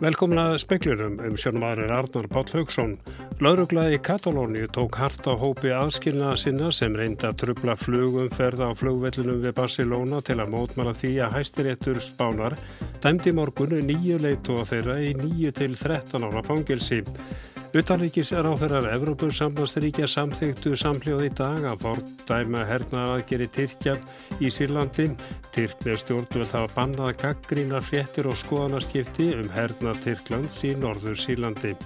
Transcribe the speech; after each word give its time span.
Velkomin 0.00 0.38
að 0.40 0.54
speklurum 0.62 1.18
um 1.20 1.34
sjónum 1.36 1.66
aðrir 1.68 1.90
Arnar 1.92 2.24
Páll 2.32 2.48
Haugsson. 2.54 2.94
Lauruglaði 3.44 3.98
í 3.98 4.00
Katalóni 4.00 4.62
tók 4.72 4.96
harta 4.96 5.34
hópi 5.36 5.74
aðskilnaða 5.76 6.38
sinna 6.40 6.70
sem 6.72 6.96
reynda 6.96 7.28
að 7.28 7.42
trubla 7.42 7.74
flugumferða 7.76 8.70
á 8.72 8.78
flugvellunum 8.80 9.42
við 9.44 9.52
Barcelona 9.58 10.22
til 10.24 10.38
að 10.40 10.54
mótmala 10.54 10.94
því 10.96 11.10
að 11.26 11.36
hæstiréttur 11.36 12.00
spánar 12.00 12.56
dæmdi 13.04 13.34
morgunu 13.36 13.82
nýju 13.90 14.16
leitu 14.24 14.56
á 14.56 14.64
þeirra 14.72 14.96
í 15.04 15.12
nýju 15.20 15.52
til 15.60 15.76
13 15.76 16.24
ára 16.30 16.46
fangilsi. 16.48 17.02
Utanríkis 17.70 18.32
er 18.34 18.48
á 18.50 18.58
þeirrar 18.58 18.88
Evrópur 18.90 19.30
sambandsríkja 19.30 20.08
samþygtu 20.10 20.72
samljóð 20.74 21.20
í 21.22 21.30
dag 21.38 21.68
að 21.70 21.84
fordæma 21.84 22.64
hernaðaðgeri 22.66 23.46
Tyrkja 23.54 23.94
í 24.42 24.50
Sýrlandi. 24.50 25.06
Tyrkneir 25.54 26.00
stjórnvöld 26.02 26.50
hafa 26.50 26.72
bannað 26.74 27.12
gaggrína 27.20 27.78
fréttir 27.78 28.26
og 28.26 28.40
skoðanaskipti 28.42 29.28
um 29.36 29.52
hernað 29.54 30.02
Tyrklands 30.02 30.58
í 30.66 30.72
norður 30.82 31.14
Sýrlandi. 31.22 31.76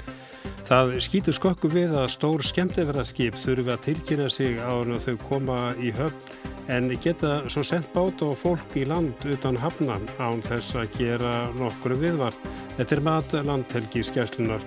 Það 0.64 0.94
skýtur 1.04 1.36
skokku 1.36 1.68
við 1.68 1.92
að 2.00 2.08
stór 2.16 2.46
skemmtifæraskip 2.48 3.36
þurfi 3.36 3.76
að 3.76 3.84
tilkynna 3.90 4.32
sig 4.32 4.56
á 4.56 4.72
hann 4.72 4.96
að 4.96 5.10
þau 5.10 5.16
koma 5.28 5.58
í 5.76 5.92
höfn 5.92 6.72
en 6.72 6.88
geta 6.96 7.42
svo 7.52 7.60
sendt 7.60 7.92
bát 7.92 8.24
og 8.24 8.38
fólk 8.40 8.72
í 8.80 8.86
land 8.88 9.20
utan 9.28 9.60
hafnan 9.60 10.08
án 10.16 10.40
þess 10.48 10.80
að 10.80 10.96
gera 10.96 11.34
nokkru 11.60 12.00
viðvart. 12.00 12.40
Þetta 12.74 12.94
er 12.96 13.02
mat 13.06 13.34
landhelgi 13.46 14.00
skjæslunar. 14.02 14.62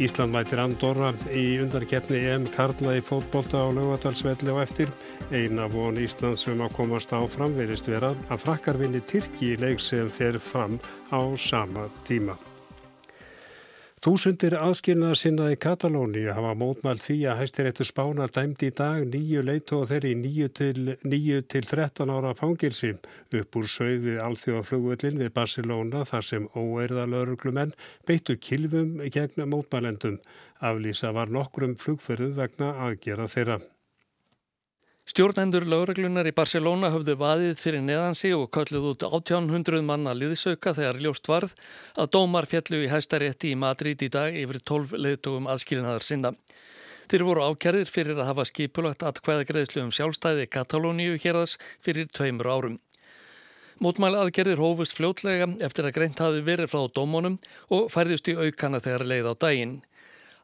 Ísland 0.00 0.32
mætir 0.32 0.60
Andorra 0.62 1.10
í 1.34 1.58
undarkeppni 1.60 2.20
EM 2.30 2.46
Karla 2.54 2.94
í 2.96 3.02
fótbolta 3.04 3.64
á 3.66 3.68
laugadalsvelli 3.74 4.52
og 4.54 4.62
eftir. 4.62 4.92
Eina 5.34 5.66
von 5.72 5.98
Íslands 6.00 6.46
sem 6.46 6.62
að 6.62 6.76
komast 6.78 7.12
áfram 7.12 7.58
verist 7.58 7.90
vera 7.90 8.14
að 8.30 8.44
frakkarvinni 8.46 9.02
Tyrki 9.10 9.56
í 9.56 9.58
leik 9.60 9.82
sem 9.82 10.08
fer 10.14 10.38
fram 10.38 10.78
á 11.10 11.20
sama 11.36 11.90
tíma. 12.06 12.38
Túsundir 14.00 14.54
aðskilnaðar 14.56 15.18
sinna 15.20 15.46
í 15.52 15.56
Katalóni 15.60 16.22
hafa 16.32 16.54
mótmælt 16.56 17.02
því 17.04 17.16
að 17.28 17.40
hæstiréttu 17.42 17.84
spána 17.84 18.28
dæmdi 18.32 18.70
í 18.70 18.72
dag 18.78 19.02
nýju 19.04 19.42
leitu 19.44 19.74
og 19.76 19.90
þeirri 19.90 20.12
nýju 20.16 20.46
til, 20.56 20.86
nýju 21.04 21.42
til 21.52 21.66
13 21.68 22.12
ára 22.14 22.30
fangilsi 22.38 22.94
upp 22.96 23.58
úr 23.60 23.68
sögði 23.68 24.14
alþjóðaflugvöldin 24.24 25.20
við 25.20 25.34
Barcelona 25.36 26.06
þar 26.08 26.28
sem 26.30 26.46
óeirða 26.56 27.04
lauruglumenn 27.12 27.74
beittu 28.08 28.38
kilvum 28.40 28.94
gegn 29.18 29.44
mótmælendum. 29.52 30.16
Aflýsa 30.64 31.12
var 31.12 31.28
nokkrum 31.36 31.76
flugferðum 31.76 32.32
vegna 32.40 32.72
aðgera 32.86 33.28
þeirra. 33.28 33.58
Stjórnendur 35.10 35.64
lauruglunar 35.66 36.28
í 36.28 36.30
Barcelona 36.30 36.86
höfðu 36.94 37.16
vaðið 37.18 37.56
fyrir 37.58 37.80
neðansi 37.82 38.28
og 38.36 38.44
kölluð 38.54 38.84
út 38.92 39.04
1800 39.08 39.82
manna 39.82 40.12
liðsauka 40.14 40.70
þegar 40.76 41.00
ljóst 41.02 41.26
varð 41.26 41.56
að 41.98 42.12
dómar 42.14 42.46
fjallu 42.46 42.84
í 42.84 42.90
hæstarétti 42.92 43.50
í 43.50 43.56
Madrid 43.58 44.04
í 44.06 44.10
dag 44.14 44.38
yfir 44.38 44.60
12 44.70 44.94
leðtogum 45.02 45.48
aðskilinaðar 45.50 46.06
sinna. 46.06 46.30
Þeir 47.10 47.26
voru 47.26 47.48
ákjærðir 47.48 47.90
fyrir 47.90 48.20
að 48.22 48.30
hafa 48.30 48.46
skipulagt 48.52 49.02
að 49.02 49.18
hvaða 49.26 49.48
greiðslu 49.50 49.82
um 49.82 49.90
sjálfstæði 49.98 50.46
Katalóníu 50.46 51.18
hérðas 51.18 51.56
fyrir 51.82 52.06
tveimur 52.14 52.52
árum. 52.54 52.78
Mótmæla 53.82 54.22
aðgerðir 54.22 54.62
hófust 54.62 54.94
fljótlega 54.94 55.50
eftir 55.58 55.90
að 55.90 55.96
greint 55.98 56.22
hafi 56.22 56.46
verið 56.46 56.70
frá 56.70 56.86
dómonum 56.86 57.40
og 57.74 57.90
færðist 57.90 58.30
í 58.30 58.38
aukana 58.38 58.78
þegar 58.78 59.08
leið 59.10 59.32
á 59.32 59.34
daginn. 59.42 59.80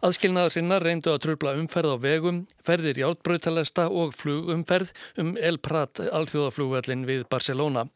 Aðskilnaðar 0.06 0.52
sinna 0.54 0.76
reyndu 0.78 1.10
að 1.10 1.22
tröfla 1.24 1.56
umferð 1.58 1.96
á 1.96 1.96
vegum, 1.98 2.36
ferðir 2.62 3.00
í 3.00 3.04
átbröytalesta 3.08 3.88
og 3.90 4.12
flugumferð 4.14 4.92
um 5.18 5.32
El 5.34 5.58
Prat 5.58 5.98
alþjóðaflugvellin 5.98 7.02
við 7.08 7.24
Barcelona. 7.32 7.88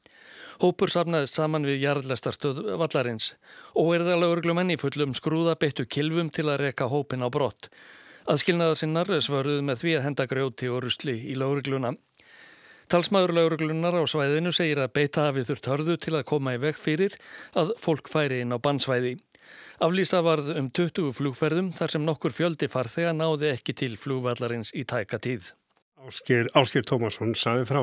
Hópur 0.59 0.91
safnaðist 0.91 1.39
saman 1.39 1.69
við 1.69 1.85
jarðlestarstöð 1.85 2.65
vallarins 2.81 3.31
er 3.79 4.05
lauruglumenn 4.25 4.75
í 4.75 4.79
fullum 4.81 5.15
skrúða 5.15 5.55
beittu 5.61 5.87
kilvum 5.87 6.35
til 6.35 6.49
að 6.49 6.65
reka 6.65 6.91
hópin 6.91 7.23
á 7.23 7.29
brott. 7.31 7.71
Aðskilnaðar 8.27 8.83
sinnar 8.83 9.15
svaruð 9.23 9.63
með 9.63 9.85
því 9.85 9.97
að 10.01 10.07
henda 10.09 10.27
grjóti 10.27 10.69
og 10.69 10.83
rusli 10.83 11.15
í 11.31 11.39
laurugluna. 11.39 11.95
Talsmaður 12.91 13.37
lauruglunar 13.39 13.95
á 13.95 14.03
svæðinu 14.03 14.51
segir 14.51 14.83
að 14.83 14.95
beita 14.99 15.29
hafið 15.29 15.53
þurft 15.53 15.71
hörðu 15.71 16.01
til 16.03 16.19
að 16.19 16.29
koma 16.35 16.59
í 16.59 16.63
veg 16.67 16.75
fyrir 16.75 17.15
að 17.55 17.77
fólk 17.79 18.11
færi 18.11 18.43
inn 18.43 18.51
á 18.51 18.59
bannsvæði. 18.59 19.21
Aflýsa 19.81 20.21
varð 20.25 20.53
um 20.57 20.69
20 20.77 21.15
flugferðum 21.17 21.73
þar 21.73 21.95
sem 21.95 22.05
nokkur 22.05 22.35
fjöldi 22.37 22.69
farþega 22.69 23.15
náði 23.17 23.55
ekki 23.55 23.77
til 23.83 23.95
flugvallarins 24.01 24.75
í 24.77 24.85
tæka 24.85 25.19
tíð. 25.23 25.53
Ásker, 26.07 26.49
Ásker 26.57 26.85
Tómasson 26.85 27.35
saði 27.37 27.67
frá. 27.69 27.83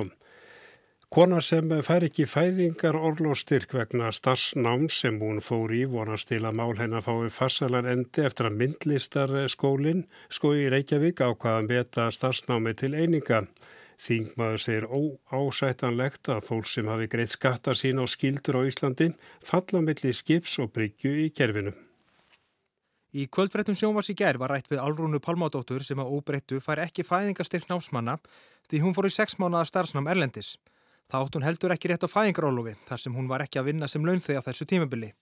Konar 1.07 1.43
sem 1.47 1.69
fær 1.87 2.03
ekki 2.03 2.25
fæðingar 2.27 2.97
orlóstyrk 2.99 3.71
vegna 3.77 4.09
starfsnáms 4.11 4.97
sem 5.05 5.19
hún 5.21 5.37
fór 5.39 5.71
í 5.71 5.85
vonast 5.87 6.27
til 6.27 6.41
að 6.43 6.57
mál 6.59 6.73
hennar 6.81 7.05
fái 7.05 7.29
farsalar 7.31 7.87
endi 7.87 8.25
eftir 8.27 8.49
að 8.49 8.57
myndlistarskólinn 8.61 10.03
skói 10.27 10.65
í 10.65 10.67
Reykjavík 10.73 11.23
ákvaðan 11.23 11.69
beta 11.71 12.09
starfsnámi 12.11 12.75
til 12.81 12.91
eininga. 12.97 13.45
Þingmaður 13.97 14.61
segir 14.61 14.85
óásættanlegt 14.93 16.29
að 16.29 16.43
fólk 16.45 16.69
sem 16.69 16.87
hafi 16.87 17.07
greitt 17.09 17.33
skattar 17.33 17.77
sín 17.79 17.97
á 17.97 18.05
skildur 18.05 18.59
á 18.61 18.67
Íslandi 18.69 19.09
falla 19.41 19.81
melli 19.81 20.13
skips 20.13 20.59
og 20.61 20.69
bryggju 20.75 21.13
í 21.25 21.27
kerfinu. 21.33 21.73
Í 23.17 23.25
kvöldfrettum 23.33 23.75
sjónvars 23.77 24.11
í 24.13 24.15
gerð 24.19 24.43
var 24.43 24.53
rætt 24.53 24.69
við 24.69 24.83
Alrúnu 24.83 25.17
Palmádóttur 25.23 25.81
sem 25.81 25.97
að 25.97 26.11
óbreyttu 26.13 26.59
fær 26.61 26.83
ekki 26.83 27.05
fæðingastyrk 27.07 27.65
námsmanna 27.71 28.19
því 28.69 28.81
hún 28.83 28.93
fór 28.93 29.07
í 29.09 29.13
sex 29.15 29.39
mánuða 29.41 29.65
starfsnám 29.65 30.09
Erlendis. 30.11 30.57
Það 31.09 31.23
átt 31.23 31.37
hún 31.39 31.47
heldur 31.47 31.73
ekki 31.73 31.89
rétt 31.89 32.05
á 32.05 32.09
fæðingarólofi 32.11 32.75
þar 32.85 33.01
sem 33.01 33.15
hún 33.15 33.29
var 33.31 33.45
ekki 33.45 33.61
að 33.61 33.71
vinna 33.71 33.87
sem 33.89 34.05
launþegi 34.05 34.37
á 34.37 34.45
þessu 34.45 34.67
tímabili. 34.69 35.13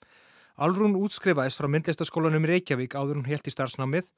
Alrún 0.56 0.98
útskrifaðist 0.98 1.60
frá 1.60 1.68
myndlistaskólanum 1.72 2.48
Reykjavík 2.48 2.96
áður 2.96 3.20
hún 3.20 3.30
helt 3.30 3.48
í 3.48 3.54
starfsnámið 3.54 4.10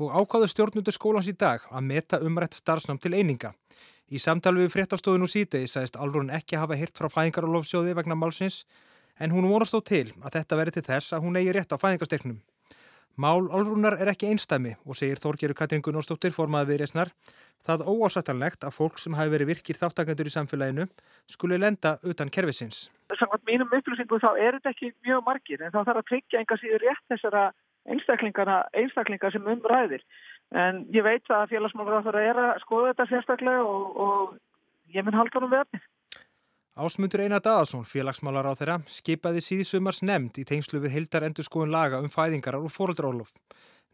og 0.00 0.12
ákáðu 0.12 0.48
stjórnundur 0.52 0.94
skólans 0.94 1.28
í 1.28 1.34
dag 1.36 1.64
að 1.68 1.86
meta 1.88 2.20
umrætt 2.22 2.56
starfsnám 2.56 3.00
til 3.00 3.16
eininga. 3.16 3.52
Í 4.06 4.20
samtali 4.22 4.62
við 4.62 4.70
fréttastofun 4.70 5.26
og 5.26 5.30
síti 5.32 5.64
sæðist 5.66 5.96
Alrún 5.98 6.28
ekki 6.30 6.54
hafa 6.60 6.76
hirt 6.78 6.94
frá 6.94 7.08
fæðingarólofsjóði 7.10 7.94
vegna 7.98 8.14
málsins 8.14 8.60
en 9.18 9.32
hún 9.34 9.48
vonast 9.50 9.74
þó 9.74 9.80
til 9.82 10.04
að 10.20 10.36
þetta 10.36 10.58
veri 10.60 10.74
til 10.76 10.84
þess 10.86 11.16
að 11.16 11.24
hún 11.24 11.38
eigi 11.40 11.56
rétt 11.56 11.74
á 11.74 11.82
fæðingasteknum. 11.82 12.36
Mál 13.18 13.48
Olrúnar 13.50 13.96
er 13.98 14.12
ekki 14.12 14.28
einstæmi 14.30 14.76
og 14.84 14.94
segir 14.94 15.18
Þorgeru 15.18 15.56
Katrin 15.58 15.82
Gunnarsdóttir 15.82 16.36
formaði 16.36 16.74
við 16.74 16.82
reysnar 16.84 17.10
það 17.66 17.86
óásættanlegt 17.90 18.62
að 18.68 18.76
fólk 18.76 19.00
sem 19.02 19.16
hafi 19.18 19.32
verið 19.32 19.50
virkir 19.50 19.80
þáttakandur 19.80 20.30
í 20.30 20.34
samfélaginu 20.36 20.86
skuli 21.26 21.58
lenda 21.58 21.96
utan 22.06 22.30
kervisins. 22.30 22.86
Samkvæmt 23.10 23.48
mínum 23.50 23.74
upplýsingu 23.74 24.20
þá 24.22 24.30
er 24.38 24.60
þetta 24.60 24.74
ekki 24.76 24.92
mjög 25.02 25.26
margir 25.26 25.66
en 25.66 25.74
þá 25.74 25.80
þarf 25.80 26.02
að 26.04 26.08
tryggja 26.12 26.44
enga 26.44 26.60
síður 26.62 26.86
rétt 26.86 27.06
þessara 27.10 27.48
einstaklingar 27.90 29.32
sem 29.34 29.52
umræðir. 29.52 30.02
En 30.54 30.84
ég 30.94 31.02
veit 31.02 31.26
að 31.30 31.50
það 31.50 32.18
er 32.22 32.40
að 32.42 32.60
skoða 32.62 32.92
þetta 32.92 33.06
sérstaklega 33.10 33.62
og, 33.66 34.00
og 34.06 34.94
ég 34.94 35.06
mun 35.06 35.18
halda 35.18 35.42
um 35.42 35.50
verðin. 35.50 35.84
Ásmundur 36.76 37.22
Einar 37.24 37.40
Daðarsson, 37.40 37.86
félagsmálar 37.88 38.44
á 38.44 38.52
þeirra, 38.52 38.74
skipaði 38.92 39.40
síðsumars 39.40 40.02
nefnd 40.04 40.42
í 40.42 40.44
tengslu 40.44 40.82
við 40.82 40.92
hildar 40.98 41.24
endur 41.24 41.46
skoðun 41.46 41.72
laga 41.72 42.02
um 42.04 42.10
fæðingarar 42.12 42.60
og 42.60 42.74
fóröldrólof. 42.74 43.32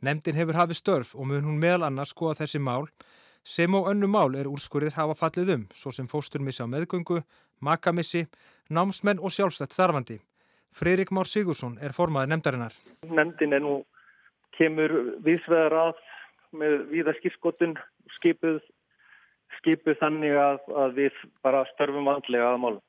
Nemndin 0.02 0.34
hefur 0.34 0.58
hafið 0.58 0.80
störf 0.80 1.12
og 1.14 1.28
mun 1.30 1.46
hún 1.46 1.60
meðal 1.62 1.86
annars 1.86 2.10
skoða 2.10 2.40
þessi 2.40 2.58
mál 2.58 2.88
sem 3.46 3.74
og 3.74 3.86
önnu 3.90 4.08
mál 4.10 4.34
er 4.34 4.50
úrskurðir 4.50 4.96
hafa 4.96 5.14
fallið 5.14 5.54
um, 5.54 5.64
svo 5.74 5.94
sem 5.94 6.10
fósturmissi 6.10 6.62
á 6.62 6.66
meðgöngu, 6.66 7.22
makamissi, 7.62 8.26
námsmenn 8.66 9.22
og 9.22 9.30
sjálfstætt 9.30 9.78
starfandi. 9.78 10.18
Freirik 10.72 11.12
Már 11.12 11.28
Sigursson 11.28 11.78
er 11.80 11.94
formaði 11.96 12.32
nefndarinnar. 12.32 12.76
Nefndin 13.08 13.56
er 13.56 13.64
nú 13.64 13.80
kemur 14.56 14.92
viðsveðar 15.24 15.78
að 15.86 16.06
með 16.52 16.78
viða 16.92 17.16
skipskotun 17.18 17.76
skipuð 18.18 18.60
skipu 19.58 19.94
þannig 20.00 20.38
að, 20.38 20.64
að 20.84 20.96
við 20.96 21.20
bara 21.44 21.66
störfum 21.74 22.08
vandlega 22.08 22.54
að 22.54 22.64
málum. 22.64 22.82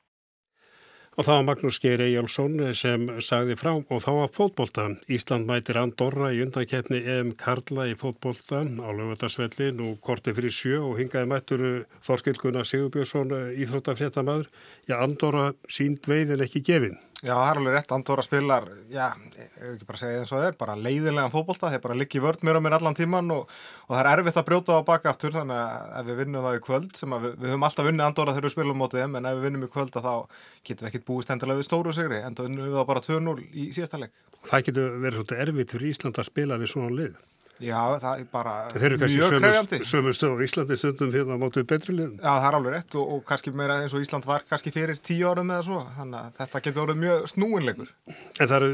Og 1.14 1.22
það 1.22 1.36
var 1.36 1.44
Magnús 1.46 1.76
Geir 1.78 2.00
Ejjálsson 2.02 2.56
sem 2.74 3.04
sagði 3.22 3.54
frá 3.54 3.70
og 3.76 4.00
þá 4.02 4.08
var 4.16 4.32
fótbolta. 4.34 4.88
Ísland 5.06 5.46
mætir 5.46 5.78
Andorra 5.78 6.32
í 6.34 6.40
undankefni 6.42 7.04
EM 7.06 7.30
Karla 7.38 7.86
í 7.86 7.94
fótbolta 7.94 8.64
á 8.66 8.88
lögvöldarsvelli 8.90 9.68
nú 9.78 9.92
korti 10.02 10.34
fyrir 10.34 10.50
sjö 10.50 10.80
og 10.82 10.98
hingaði 10.98 11.30
mættur 11.30 11.64
Þorskild 12.02 12.42
Gunnar 12.42 12.66
Sigurbjörnsson 12.66 13.30
íþróttafréttamaður. 13.62 14.50
Já, 14.90 14.98
Andorra 14.98 15.52
sínd 15.70 16.02
veiðin 16.10 16.42
ekki 16.48 16.64
gefinn. 16.66 16.98
Já, 17.22 17.32
það 17.32 17.46
er 17.46 17.58
alveg 17.60 17.74
rétt, 17.74 17.92
Andorra 17.94 18.22
spilar, 18.24 18.64
já, 18.92 19.04
ég 19.38 19.52
hef 19.54 19.68
ekki 19.70 19.86
bara 19.88 20.00
segið 20.00 20.16
eins 20.20 20.32
og 20.32 20.40
það 20.40 20.46
er, 20.48 20.56
bara 20.60 20.74
leiðilegan 20.76 21.32
fókbólta, 21.32 21.70
þeir 21.72 21.82
bara 21.84 21.96
liggi 21.96 22.20
vörd 22.20 22.42
mér 22.44 22.58
og 22.58 22.64
mér 22.64 22.76
allan 22.76 22.96
tíman 22.98 23.30
og, 23.32 23.52
og 23.86 23.94
það 23.94 24.00
er 24.02 24.10
erfitt 24.12 24.40
að 24.40 24.46
brjóta 24.48 24.76
á 24.76 24.88
baka 24.88 25.12
aftur, 25.12 25.32
þannig 25.36 25.60
að 25.62 25.94
ef 26.00 26.08
við 26.10 26.20
vinnum 26.20 26.44
það 26.44 26.58
í 26.58 26.62
kvöld, 26.66 26.90
sem 26.98 27.14
við, 27.14 27.36
við 27.40 27.54
höfum 27.54 27.66
alltaf 27.68 27.88
vunnið 27.88 28.06
Andorra 28.08 28.34
þegar 28.34 28.48
við 28.48 28.54
spilum 28.56 28.82
mótið 28.82 29.04
þeim, 29.04 29.18
en 29.20 29.28
ef 29.30 29.38
við 29.38 29.46
vinnum 29.48 29.64
í 29.64 29.70
kvöld 29.76 29.94
þá 29.94 30.10
getum 30.68 30.84
við 30.84 30.90
ekkert 30.90 31.06
búist 31.08 31.32
hendilega 31.32 31.62
við 31.62 31.68
stóru 31.70 31.94
sigri, 31.96 32.20
en 32.20 32.36
þá 32.36 32.44
vinnum 32.48 32.66
við 32.66 32.76
það 32.80 32.90
bara 32.90 33.04
2-0 33.08 33.36
í 33.46 33.68
síðasta 33.72 34.02
leik. 34.02 34.18
Það 34.50 34.66
getur 34.68 34.98
verið 35.06 35.22
svolítið 35.22 35.44
erfitt 35.46 35.76
fyrir 35.78 35.94
Ísland 35.94 36.20
að 36.20 36.28
spila 36.28 36.60
við 36.60 36.74
svona 36.74 36.98
lið. 36.98 37.16
Já, 37.62 37.78
það 38.02 38.18
er 38.18 38.26
bara 38.32 38.52
Þeir 38.72 38.84
eru 38.88 38.96
kannski 38.98 39.18
mjög 39.20 39.30
sömu, 39.30 39.42
krefjandi. 39.44 39.78
stöð 40.18 40.32
og 40.34 40.40
Íslandi 40.42 40.76
stundum 40.80 41.12
hérna 41.14 41.36
á 41.36 41.38
mótu 41.38 41.62
betri 41.62 41.94
liðum. 41.94 42.16
Já, 42.18 42.32
það 42.34 42.48
er 42.48 42.56
alveg 42.58 42.74
rétt 42.74 42.96
og, 42.98 43.12
og 43.14 43.22
kannski 43.28 43.52
meira 43.54 43.76
eins 43.84 43.94
og 43.94 44.02
Ísland 44.02 44.26
var 44.26 44.42
kannski 44.50 44.72
fyrir 44.74 44.98
tíu 44.98 45.28
árum 45.30 45.52
eða 45.54 45.62
svo, 45.68 45.84
þannig 45.94 46.18
að 46.18 46.40
þetta 46.40 46.62
getur 46.66 46.82
orðið 46.88 47.00
mjög 47.04 47.28
snúinleikur. 47.30 47.94
En 48.40 48.50
það 48.50 48.56
eru 48.58 48.72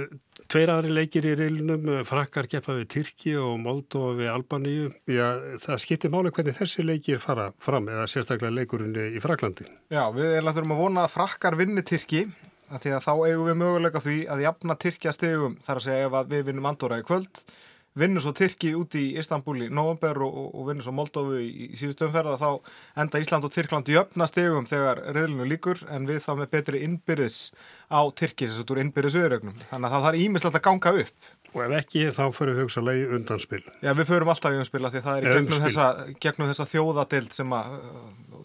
tveir 0.51 0.73
aðri 0.75 0.95
leikir 0.97 1.29
í 1.29 1.37
reilunum, 1.39 1.91
frakkar 2.09 2.49
gefa 2.51 2.79
við 2.81 2.89
Tyrki 2.97 3.37
og 3.39 3.61
Moldova 3.63 4.17
við 4.19 4.33
Albaníu. 4.33 4.91
Já, 5.13 5.29
það 5.63 5.83
skiptir 5.85 6.15
máli 6.17 6.33
hvernig 6.35 6.57
þessi 6.57 6.87
leikir 6.89 7.21
fara 7.23 7.51
fram 7.61 7.87
eða 7.93 8.09
sérstaklega 8.11 8.57
leikurinn 8.57 8.97
í 8.97 9.21
Fraklandi. 9.23 9.69
Já, 9.93 10.07
við 10.17 10.39
erum 10.41 10.55
þurfum 10.57 10.75
að 10.79 10.83
vona 10.87 11.05
að 11.05 11.15
frakkar 11.19 11.61
vinni 11.61 11.85
Tyrki, 11.87 12.25
að 12.73 12.87
því 12.87 12.97
að 12.97 13.05
þá 13.07 13.13
eigum 13.29 13.49
við 13.51 13.61
möguleika 13.61 14.03
því 14.09 14.19
að 14.31 14.47
jafna 14.49 14.77
Tyrkja 14.81 15.13
stegum 15.15 15.59
þar 15.67 15.81
að 15.83 15.87
segja 15.91 16.09
ef 16.09 16.17
að 16.25 16.33
við 16.35 16.49
vinnum 16.49 16.71
Andorra 16.71 16.99
í 17.03 17.07
kvöld 17.07 17.45
vinnur 17.99 18.23
svo 18.23 18.33
Tyrki 18.37 18.71
út 18.79 18.95
í 18.99 19.17
Istanbul 19.19 19.57
í 19.67 19.69
november 19.73 20.23
og, 20.27 20.39
og, 20.55 20.63
vinnur 20.69 20.87
svo 20.87 20.95
Moldófu 20.95 21.41
í, 21.43 21.49
í 21.67 21.79
síðustu 21.79 22.07
umferða 22.07 22.37
þá 22.39 22.49
enda 23.03 23.23
Ísland 23.23 23.47
og 23.47 23.55
Tyrkland 23.55 23.91
jöfna 23.91 24.29
stegum 24.31 24.69
þegar 24.71 25.03
reyðlinu 25.17 25.49
líkur 25.51 25.83
en 25.91 26.07
við 26.09 26.23
þá 26.25 26.33
með 26.39 26.53
betri 26.55 26.83
innbyrðis 26.87 27.41
á 27.91 28.01
Tyrki 28.15 28.47
sem 28.47 28.61
þetta 28.61 28.77
úr 28.77 28.83
innbyrðis 28.85 29.19
viðrögnum 29.19 29.59
þannig 29.73 29.89
að 29.89 29.95
það 29.97 30.07
þarf 30.07 30.25
ímislegt 30.25 30.59
að 30.61 30.67
ganga 30.69 30.95
upp. 31.03 31.31
Og 31.51 31.63
ef 31.65 31.77
ekki 31.81 32.05
þá 32.15 32.25
fyrir 32.37 32.55
við 32.55 32.63
hugsa 32.63 32.85
leið 32.87 33.15
undanspil. 33.17 33.63
Já 33.83 33.91
við 33.99 34.11
förum 34.13 34.31
alltaf 34.31 34.55
í 34.55 34.61
umspil 34.61 34.85
því 34.87 35.03
það 35.07 35.17
er 35.17 35.25
í 35.25 35.33
gegnum 35.35 35.65
þessa, 35.65 35.87
gegnum 36.23 36.51
þessa 36.53 36.69
þjóðadild 36.71 37.35
sem 37.35 37.57
að 37.59 37.81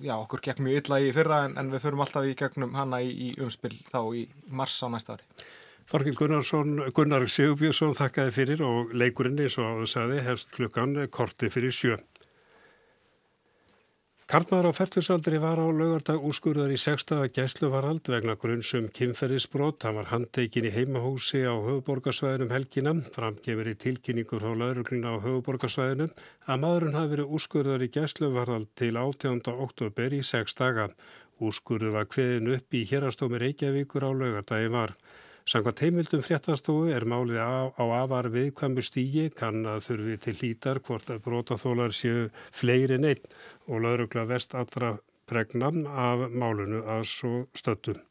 já 0.06 0.16
okkur 0.18 0.42
gekk 0.44 0.64
mjög 0.66 0.82
illa 0.82 1.00
í 1.02 1.12
fyrra 1.16 1.44
en, 1.46 1.54
en 1.62 1.70
við 1.74 1.86
förum 1.86 2.02
alltaf 2.06 2.26
í 2.26 2.34
gegnum 2.38 2.74
hana 2.78 3.02
í, 3.06 3.12
í 3.28 3.30
umspil 3.46 3.74
þá 3.92 4.02
í 4.18 4.26
mars 4.50 4.80
á 4.82 4.88
næsta 4.92 5.16
ári 5.16 5.46
Þorkil 5.86 6.16
Gunnarsson, 6.18 6.80
Gunnar 6.98 7.28
Sigurbjörnsson 7.30 7.94
þakkaði 7.94 8.32
fyrir 8.34 8.62
og 8.66 8.94
leikurinn 8.98 9.38
eins 9.44 9.60
og 9.62 9.68
áður 9.70 9.90
sagði 9.92 10.22
hefst 10.26 10.54
klukkan 10.56 10.98
korti 11.14 11.52
fyrir 11.54 11.76
sjö. 11.76 11.98
Karlmaður 14.26 14.72
á 14.74 14.78
færtursaldri 14.80 15.38
var 15.38 15.60
á 15.62 15.70
laugardag 15.70 16.24
úrskurðar 16.26 16.72
í 16.74 16.80
sextaða 16.82 17.28
gæsluvarald 17.30 18.10
vegna 18.10 18.34
grunnsum 18.42 18.88
kynferðisbrot. 18.90 19.86
Hann 19.86 20.00
var 20.00 20.10
handtekinn 20.10 20.66
í 20.66 20.72
heimahúsi 20.74 21.44
á 21.46 21.54
höfuborgarsvæðinum 21.54 22.50
helgina. 22.50 22.94
Framgefur 23.14 23.70
í 23.70 23.76
tilkynningur 23.84 24.42
frá 24.42 24.56
laurugluna 24.58 25.14
á 25.14 25.22
höfuborgarsvæðinum 25.22 26.16
að 26.50 26.64
maðurinn 26.64 26.98
hafi 26.98 27.12
verið 27.12 27.36
úrskurðar 27.38 27.86
í 27.86 27.92
gæsluvarald 28.00 28.72
til 28.82 28.98
18. 28.98 29.44
oktober 29.68 30.18
í 30.18 30.24
sex 30.26 30.58
daga. 30.58 30.88
Úrskurður 31.38 31.94
var 32.00 32.10
kveðin 32.10 32.50
upp 32.58 32.74
í 32.74 32.82
hérastómi 32.90 33.44
Reykjavíkur 33.46 34.10
á 34.10 34.10
laugardagi 34.10 34.74
var. 34.74 34.98
Samkvæmt 35.46 35.82
heimildum 35.84 36.22
fréttastofu 36.26 36.88
er 36.90 37.04
málið 37.06 37.38
á, 37.38 37.70
á 37.78 37.84
afar 38.02 38.32
viðkvæmu 38.34 38.82
stígi 38.82 39.26
kann 39.38 39.60
að 39.70 39.84
þurfi 39.88 40.16
til 40.24 40.34
hlítar 40.40 40.80
hvort 40.88 41.12
að 41.14 41.20
brotaþólar 41.28 41.94
séu 41.94 42.24
fleiri 42.50 42.98
neitt 42.98 43.30
og 43.70 43.84
laurugla 43.86 44.24
vest 44.32 44.58
allra 44.58 44.96
pregnam 45.30 45.84
af 45.86 46.26
málunu 46.34 46.82
að 46.96 47.06
svo 47.12 47.34
stöttum. 47.62 48.02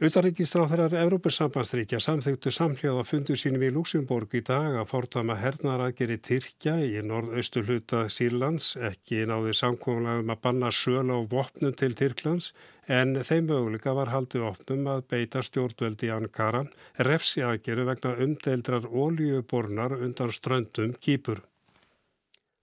Utanrikistráþarar 0.00 0.94
Európa-sambandsríkja 0.96 1.98
samþyktu 2.00 2.48
samhljóða 2.56 3.02
fundu 3.04 3.34
sínum 3.36 3.66
í 3.66 3.68
Luxemburg 3.74 4.32
í 4.32 4.40
dag 4.40 4.78
að 4.80 4.86
fórtama 4.88 5.34
hernaðaraðgeri 5.36 6.16
Tyrkja 6.24 6.78
í 6.80 7.02
norðaustu 7.04 7.60
hluta 7.66 8.06
Sýrlands, 8.08 8.70
ekki 8.80 9.26
náði 9.28 9.52
samkvæmlega 9.58 10.22
um 10.22 10.32
að 10.32 10.40
banna 10.46 10.70
söl 10.72 11.04
á 11.12 11.20
vopnum 11.34 11.76
til 11.76 11.92
Tyrklands, 12.00 12.54
en 12.88 13.12
þeim 13.20 13.52
möguleika 13.52 13.92
var 14.00 14.14
haldið 14.14 14.48
opnum 14.54 14.88
að 14.88 15.04
beita 15.12 15.44
stjórnveldi 15.44 16.08
í 16.08 16.14
Ankara, 16.16 16.64
refsi 17.10 17.44
aðgeru 17.44 17.84
vegna 17.92 18.16
umdeildrar 18.24 18.88
ólíubornar 18.88 20.00
undan 20.00 20.32
ströndum 20.32 20.96
Kýpur. 20.96 21.44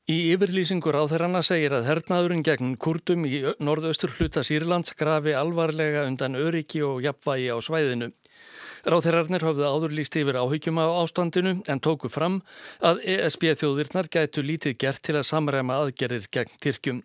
Í 0.07 0.31
yfirlýsingur 0.31 0.95
á 0.95 1.03
þeirrana 1.03 1.41
segir 1.43 1.73
að 1.75 1.89
hernaðurinn 1.89 2.43
gegn 2.47 2.77
kurdum 2.79 3.25
í 3.27 3.41
norðaustur 3.59 4.13
hluta 4.15 4.39
Sýrlands 4.39 4.93
grafi 4.95 5.33
alvarlega 5.35 6.05
undan 6.07 6.37
öryggi 6.39 6.79
og 6.87 7.01
jafnvægi 7.03 7.49
á 7.51 7.59
svæðinu. 7.59 8.07
Ráþeirarnir 8.87 9.43
höfðu 9.43 9.65
áður 9.67 9.95
líst 9.97 10.15
yfir 10.15 10.39
áhyggjum 10.39 10.79
á 10.79 10.87
ástandinu 11.01 11.57
en 11.59 11.83
tóku 11.83 12.07
fram 12.07 12.37
að 12.79 13.03
ESB 13.17 13.43
þjóðirnar 13.59 14.07
gætu 14.07 14.45
lítið 14.47 14.77
gert 14.85 15.03
til 15.03 15.17
að 15.19 15.27
samræma 15.27 15.81
aðgerir 15.81 16.31
gegn 16.31 16.55
Tyrkjum. 16.63 17.03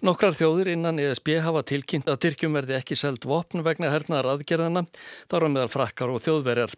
Nokkrar 0.00 0.32
þjóðir 0.32 0.72
innan 0.78 1.04
ESB 1.04 1.34
hafa 1.44 1.60
tilkynnt 1.68 2.08
að 2.08 2.22
Tyrkjum 2.24 2.56
verði 2.56 2.78
ekki 2.80 2.96
seld 2.96 3.28
vopn 3.28 3.60
vegna 3.68 3.92
hernaðar 3.92 4.32
aðgerðana, 4.32 4.86
þar 5.28 5.44
á 5.44 5.48
meðal 5.58 5.72
frakkar 5.76 6.16
og 6.16 6.24
þjóðverjar. 6.24 6.72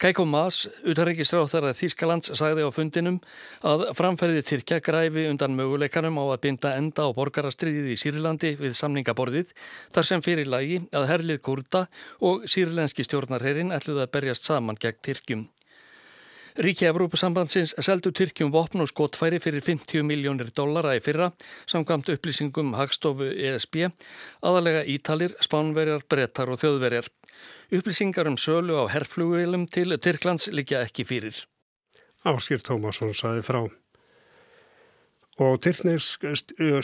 Keiko 0.00 0.24
Maas, 0.24 0.62
utarrikisráþarað 0.88 1.76
Þýskalands, 1.76 2.30
sagði 2.38 2.64
á 2.64 2.70
fundinum 2.72 3.18
að 3.66 3.84
framferði 3.98 4.42
Tyrkja 4.48 4.80
græfi 4.80 5.26
undan 5.28 5.56
möguleikanum 5.58 6.16
á 6.16 6.24
að 6.32 6.40
binda 6.46 6.72
enda 6.80 7.04
á 7.04 7.12
borgarastriðið 7.12 7.92
í 7.92 8.00
Sýrlandi 8.00 8.54
við 8.56 8.78
samningaborðið 8.80 9.52
þar 9.92 10.08
sem 10.08 10.24
fyrir 10.24 10.48
lagi 10.48 10.80
að 10.96 11.08
herlið 11.12 11.44
kurda 11.44 11.86
og 12.24 12.48
sýrlenski 12.48 13.04
stjórnarherin 13.04 13.76
ætluði 13.76 14.06
að 14.06 14.12
berjast 14.16 14.48
saman 14.48 14.80
gegn 14.80 15.02
Tyrkjum. 15.04 15.48
Ríki 16.60 16.88
Evrópusambandsins 16.88 17.76
seldu 17.78 18.10
Tyrkjum 18.16 18.50
vopn 18.52 18.82
og 18.82 18.88
skotfæri 18.90 19.38
fyrir 19.40 19.62
50 19.62 20.02
miljónir 20.04 20.50
dollara 20.56 20.96
í 20.98 21.04
fyrra 21.04 21.30
samkvæmt 21.70 22.10
upplýsingum 22.16 22.74
Hagstofu 22.76 23.28
ESB, 23.30 23.86
aðalega 24.42 24.82
Ítalir, 24.84 25.36
Spánverjar, 25.44 26.02
Brettar 26.08 26.50
og 26.50 26.60
Þjóðverjar. 26.60 27.06
Upplýsingar 27.70 28.28
um 28.30 28.38
sölu 28.38 28.80
á 28.82 28.84
herrflugilum 28.90 29.68
til 29.70 29.96
Tyrklands 29.98 30.48
liggja 30.50 30.82
ekki 30.86 31.06
fyrir. 31.06 31.36
Áskýr 32.26 32.60
Tómasson 32.66 33.14
saði 33.16 33.44
frá. 33.46 33.62
Og 35.40 35.54
Tyrknesk 35.64 36.26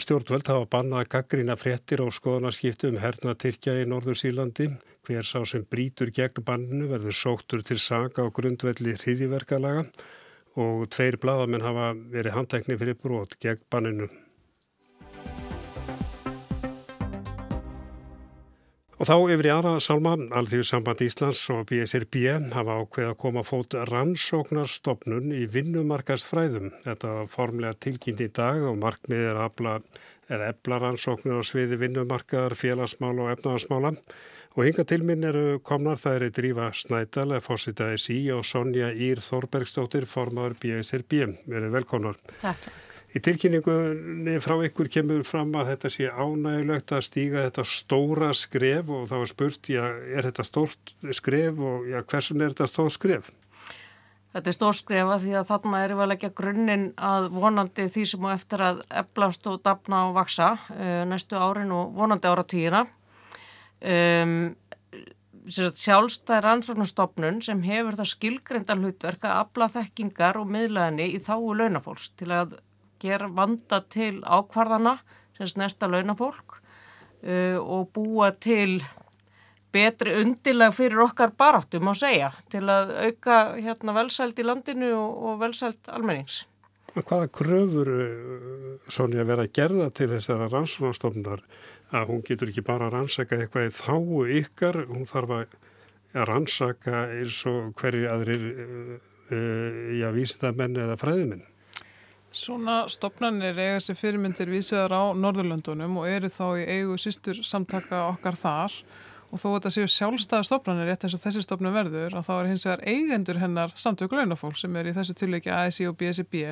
stjórnvöld 0.01 0.47
hafa 0.49 0.65
bannað 0.65 1.09
gaggrína 1.13 1.57
fréttir 1.59 2.01
og 2.01 2.15
skoðanaskiptu 2.15 2.89
um 2.89 2.97
herna 3.03 3.35
Tyrkja 3.37 3.75
í 3.83 3.85
Norður 3.85 4.17
Sýlandi. 4.17 4.71
Hver 5.05 5.27
sá 5.27 5.43
sem 5.45 5.65
brítur 5.69 6.09
gegn 6.09 6.41
banninu 6.47 6.87
verður 6.89 7.15
sóttur 7.15 7.61
til 7.67 7.77
saga 7.79 8.25
og 8.25 8.33
grundvelli 8.39 8.95
hriðiverkalaga 8.97 9.85
og 10.57 10.87
tveir 10.89 11.19
bladamenn 11.21 11.67
hafa 11.67 11.91
verið 12.15 12.33
handtekni 12.39 12.79
fyrir 12.81 12.97
brot 12.97 13.37
gegn 13.43 13.61
banninu. 13.69 14.09
Og 18.97 19.05
þá 19.05 19.13
yfir 19.29 19.45
í 19.45 19.49
aðra 19.53 19.71
salma, 19.77 20.15
Alþjóðsamband 20.39 21.01
Íslands 21.05 21.43
og 21.53 21.67
BSRB 21.69 22.15
hafa 22.49 22.77
ákveð 22.81 23.09
að 23.11 23.19
koma 23.21 23.43
fót 23.45 23.75
rannsóknarstofnun 23.91 25.35
í 25.37 25.43
vinnumarkastfræðum. 25.53 26.71
Þetta 26.81 27.11
var 27.19 27.29
formlega 27.29 27.77
tilkynnt 27.85 28.23
í 28.25 28.29
dag 28.33 28.65
og 28.65 28.79
markmið 28.81 29.27
er 29.35 29.37
afla 29.43 29.75
eða 30.33 30.49
ebla 30.49 30.81
rannsóknir 30.81 31.37
á 31.37 31.45
sviði 31.45 31.77
vinnumarkaðar, 31.83 32.57
félagsmála 32.57 33.27
og 33.27 33.31
efnaðarsmála. 33.35 33.93
Og 34.57 34.65
hinga 34.65 34.87
til 34.89 35.03
minn 35.05 35.29
eru 35.29 35.61
komnar 35.61 36.01
það 36.01 36.17
eru 36.17 36.31
Drífa 36.39 36.71
Snædal, 36.73 37.37
fósitaði 37.45 38.01
sí 38.01 38.19
og 38.33 38.41
Sonja 38.49 38.89
Ír 38.97 39.21
Þorbergsdóttir, 39.21 40.09
formadur 40.09 40.57
BSRB. 40.57 41.21
Verið 41.45 41.77
velkomnar. 41.77 42.17
Takk. 42.41 42.71
Í 43.17 43.21
tilkynningunni 43.23 44.35
frá 44.43 44.59
ykkur 44.67 44.91
kemur 44.93 45.23
fram 45.25 45.55
að 45.57 45.71
þetta 45.71 45.89
sé 45.89 46.09
ánægilegt 46.11 46.91
að 46.93 47.05
stíga 47.07 47.45
þetta 47.47 47.63
stóra 47.65 48.29
skref 48.37 48.91
og 48.93 49.07
þá 49.09 49.15
er 49.17 49.31
spurt, 49.31 49.69
já, 49.73 49.83
er 50.13 50.27
þetta 50.27 50.45
stórt 50.45 50.93
skref 51.17 51.57
og 51.57 51.87
já, 51.89 51.97
hversun 52.03 52.43
er 52.45 52.53
þetta 52.53 52.67
stórt 52.69 52.93
skref? 52.93 53.31
Þetta 54.35 54.51
er 54.51 54.57
stór 54.57 54.75
skrefa 54.77 55.15
því 55.23 55.33
að 55.39 55.47
þarna 55.49 55.79
erum 55.81 55.97
við 55.97 56.05
að 56.05 56.11
leggja 56.11 56.29
grunninn 56.37 56.85
að 57.09 57.27
vonandi 57.33 57.87
því 57.95 58.03
sem 58.11 58.27
á 58.27 58.29
eftir 58.35 58.63
að 58.67 58.83
eflast 59.01 59.49
og 59.49 59.63
dapna 59.65 60.03
og 60.09 60.13
vaksa 60.19 60.51
uh, 60.75 61.01
næstu 61.09 61.39
árin 61.41 61.73
og 61.73 61.95
vonandi 61.97 62.29
ára 62.29 62.43
tíuna. 62.45 62.83
Um, 63.81 64.37
sjálfstæð 65.47 66.43
rannsóknarstofnun 66.43 67.41
sem 67.41 67.65
hefur 67.65 67.97
það 67.97 68.11
skilgreindan 68.11 68.83
hlutverk 68.83 69.25
að 69.25 69.39
afla 69.41 69.71
þekkingar 69.73 70.37
og 70.37 70.49
miðlaðinni 70.53 71.09
í 71.15 71.23
þáu 71.23 71.55
launafólks 71.57 72.11
til 72.19 72.29
að 72.35 72.57
gera 73.01 73.29
vanda 73.29 73.81
til 73.89 74.21
ákvarðana 74.23 74.97
sem 75.37 75.49
snerta 75.51 75.89
launafólk 75.91 76.57
uh, 76.59 77.57
og 77.61 77.91
búa 77.95 78.31
til 78.33 78.81
betri 79.73 80.15
undilag 80.21 80.73
fyrir 80.75 81.03
okkar 81.03 81.33
baráttu, 81.37 81.81
má 81.83 81.93
segja, 81.97 82.31
til 82.51 82.65
að 82.71 82.93
auka 83.07 83.39
hérna, 83.59 83.95
velsælt 83.97 84.39
í 84.39 84.45
landinu 84.45 84.93
og, 84.95 85.17
og 85.29 85.41
velsælt 85.43 85.91
almennings. 85.93 86.45
Hvaða 86.97 87.27
kröfur 87.29 87.89
svona 88.89 89.19
að 89.21 89.27
vera 89.29 89.43
að 89.45 89.53
gerða 89.53 89.89
til 89.93 90.07
þessara 90.15 90.47
rannsóknarstofnar 90.49 91.43
að 91.95 92.07
hún 92.09 92.23
getur 92.25 92.49
ekki 92.51 92.63
bara 92.65 92.87
að 92.87 92.95
rannsaka 92.95 93.37
eitthvað 93.37 93.67
í 93.67 93.75
þáu 93.77 94.23
ykkar, 94.39 94.79
hún 94.89 95.05
þarf 95.07 95.35
að 95.37 96.25
rannsaka 96.27 97.03
eins 97.19 97.43
og 97.49 97.75
hverju 97.77 98.09
aðrir, 98.11 98.47
uh, 98.57 99.77
já, 99.99 100.09
vísindamenn 100.15 100.79
eða 100.87 100.97
fræðiminn? 100.99 101.45
Svona 102.37 102.83
stopnarnir 102.91 103.57
eiga 103.57 103.79
sér 103.81 103.97
fyrirmyndir 103.97 104.49
vísvegar 104.51 104.93
á 104.93 105.03
Norðurlöndunum 105.17 105.95
og 105.97 106.05
eru 106.05 106.29
þá 106.29 106.45
í 106.61 106.65
eigu 106.75 106.97
sístur 107.01 107.39
samtaka 107.41 108.03
okkar 108.11 108.37
þar 108.37 108.75
og 109.31 109.41
þó 109.41 109.47
að 109.47 109.55
þetta 109.55 109.71
séu 109.73 109.87
sjálfstæða 109.91 110.45
stofnanir 110.45 110.87
rétt 110.87 111.05
eins 111.07 111.15
og 111.17 111.23
þessi 111.23 111.41
stofnun 111.43 111.73
verður 111.73 112.19
og 112.19 112.27
þá 112.27 112.33
er 112.35 112.49
hins 112.51 112.65
vegar 112.67 112.83
eigendur 112.87 113.39
hennar 113.41 113.73
samtöku 113.75 114.19
launafólk 114.19 114.59
sem 114.59 114.77
er 114.77 114.91
í 114.91 114.93
þessu 114.95 115.15
tilviki 115.17 115.51
ASI 115.51 115.89
og 115.89 115.97
BSB 115.99 116.43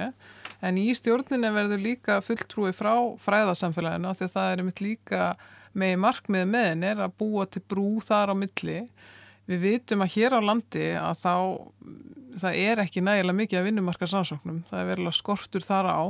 en 0.65 0.81
í 0.81 0.87
stjórninu 0.97 1.53
verður 1.53 1.85
líka 1.85 2.17
fulltrúi 2.25 2.73
frá 2.75 2.95
fræðarsamfélaginu 3.27 4.15
því 4.17 4.27
að 4.27 4.35
það 4.39 4.55
er 4.55 4.65
mitt 4.65 4.83
líka 4.83 5.29
með 5.77 5.95
markmið 6.01 6.49
með 6.49 6.69
henni 6.71 6.91
er 6.95 7.05
að 7.05 7.17
búa 7.21 7.45
til 7.45 7.61
brú 7.61 7.87
þar 8.03 8.33
á 8.33 8.35
milli. 8.41 8.81
Við 9.45 9.65
vitum 9.69 10.01
að 10.01 10.13
hér 10.15 10.33
á 10.33 10.41
landi 10.41 10.91
að 10.97 11.19
þá 11.21 11.33
það 12.39 12.57
er 12.61 12.81
ekki 12.85 13.03
nægilega 13.03 13.39
mikið 13.39 13.59
að 13.59 13.69
vinnumarkarsansóknum, 13.69 14.63
það 14.69 14.81
er 14.81 14.89
verulega 14.91 15.19
skortur 15.19 15.65
þar 15.65 15.91
á 15.91 16.01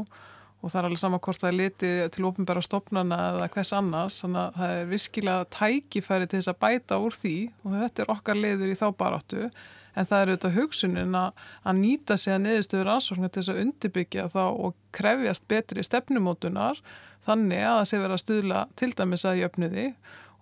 og 0.66 0.72
það 0.72 0.80
er 0.80 0.88
alveg 0.88 1.02
sama 1.02 1.22
hvort 1.22 1.42
það 1.42 1.52
er 1.52 1.58
litið 1.60 1.98
til 2.16 2.26
ofinbæra 2.26 2.62
stopnana 2.66 3.18
eða 3.30 3.48
hvers 3.54 3.72
annars. 3.78 4.20
Þannig 4.24 4.42
að 4.42 4.60
það 4.60 4.76
er 4.76 4.88
virkilega 4.90 5.48
tækifæri 5.54 6.30
til 6.30 6.40
þess 6.40 6.52
að 6.52 6.62
bæta 6.66 7.00
úr 7.04 7.18
því 7.22 7.36
og 7.62 7.76
þetta 7.84 8.04
er 8.04 8.14
okkar 8.16 8.40
leiður 8.40 8.72
í 8.74 8.78
þá 8.80 8.86
baráttu. 8.98 9.50
En 9.96 10.10
það 10.10 10.22
er 10.22 10.32
auðvitað 10.32 10.58
hugsunin 10.58 11.18
að, 11.20 11.44
að 11.64 11.82
nýta 11.84 12.18
sig 12.20 12.34
að 12.34 12.42
neðustöður 12.48 12.92
ansvörnum 12.96 13.30
til 13.30 13.44
þess 13.44 13.54
að 13.54 13.62
undirbyggja 13.62 14.28
þá 14.34 14.44
og 14.50 14.80
krefjast 14.98 15.46
betri 15.52 15.86
stefnumótunar 15.86 16.82
þannig 17.28 17.62
að 17.62 17.78
það 17.78 17.90
sé 17.92 18.02
vera 18.02 18.18
að 18.18 18.24
stuðla 18.26 18.68
til 18.76 18.92
dæmis 18.98 19.26
að 19.30 19.42
jöfnuði 19.44 19.90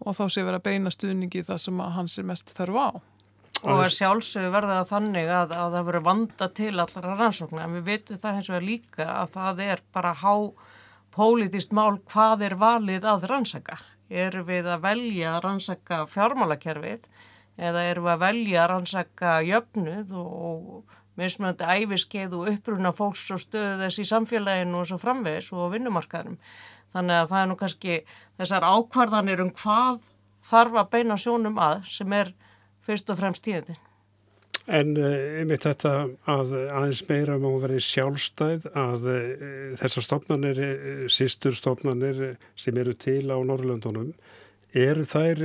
og 0.03 0.17
þá 0.17 0.23
sé 0.31 0.47
vera 0.47 0.59
að 0.59 0.67
beina 0.71 0.93
stuðningi 0.93 1.43
það 1.45 1.65
sem 1.67 1.83
hans 1.99 2.17
er 2.17 2.31
mest 2.31 2.55
þarf 2.55 2.79
á 2.79 2.89
og 3.63 3.82
er 3.86 3.93
sjálfsögur 3.96 4.51
verða 4.51 4.82
þannig 4.88 5.29
að, 5.32 5.53
að 5.55 5.75
það 5.75 5.86
verður 5.88 6.05
vanda 6.08 6.48
til 6.60 6.72
allara 6.74 7.17
rannsóknar 7.20 7.65
en 7.65 7.75
við 7.77 7.86
veitum 7.88 8.20
það 8.24 8.38
hins 8.38 8.50
vegar 8.51 8.65
líka 8.67 9.05
að 9.13 9.36
það 9.38 9.62
er 9.67 9.84
bara 9.96 10.13
há 10.20 10.34
pólitist 11.13 11.75
mál 11.75 12.00
hvað 12.12 12.48
er 12.50 12.58
valið 12.60 13.08
að 13.08 13.27
rannsaka. 13.32 13.77
Eru 14.10 14.43
við 14.46 14.67
að 14.67 14.84
velja 14.84 15.36
að 15.36 15.43
rannsaka 15.46 16.01
fjármálakerfið 16.12 17.08
eða 17.58 17.86
eru 17.88 18.03
við 18.03 18.13
að 18.15 18.24
velja 18.25 18.62
að 18.63 18.70
rannsaka 18.74 19.34
jöfnuð 19.48 20.13
og 20.20 21.00
mismunandi 21.20 21.67
æfiskeið 21.70 22.36
og 22.36 22.48
uppruna 22.51 22.93
fólks 22.98 23.27
og 23.34 23.41
stöðu 23.41 23.75
þess 23.84 24.01
í 24.01 24.08
samfélaginu 24.10 24.79
og 24.82 24.89
svo 24.89 24.98
framvegis 25.01 25.51
og 25.53 25.72
vinnumarkaðnum. 25.75 26.39
Þannig 26.93 27.20
að 27.20 27.29
það 27.29 27.41
er 27.41 27.50
nú 27.50 27.60
kannski 27.60 28.00
þessar 28.41 28.65
ákvarðanir 28.67 29.43
um 29.46 29.53
hvað 29.53 30.01
þarf 30.43 30.79
að 30.82 30.89
beina 30.93 31.17
sjónum 31.22 31.62
að 31.62 31.86
sem 31.93 32.17
er 32.17 32.34
fyrst 32.87 33.11
og 33.11 33.19
fremst 33.19 33.45
tíðandi. 33.45 33.75
En 34.63 34.93
eh, 34.95 35.41
einmitt 35.41 35.65
þetta 35.67 35.91
að 36.31 36.53
aðeins 36.71 37.01
meira 37.09 37.35
má 37.41 37.49
verið 37.59 37.81
sjálfstæð 37.83 38.69
að 38.79 39.09
uh, 39.11 39.33
þessar 39.81 40.05
stofnanir, 40.05 40.61
uh, 40.63 41.01
sístur 41.11 41.57
stofnanir 41.57 42.21
sem 42.55 42.79
eru 42.79 42.93
til 42.95 43.27
á 43.27 43.37
Norrlöndunum, 43.43 44.13
eru 44.73 45.03
þær 45.05 45.43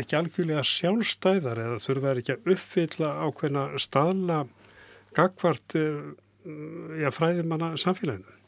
ekki 0.00 0.18
algjörlega 0.18 0.64
sjálfstæðar 0.66 1.62
eða 1.62 1.78
þurfa 1.84 2.16
ekki 2.18 2.34
að 2.34 2.50
uppfylla 2.56 3.12
ákveðna 3.24 3.62
staðla 3.80 4.42
gagvart 5.16 5.78
fræðimanna 7.16 7.70
samfélaginu? 7.80 8.39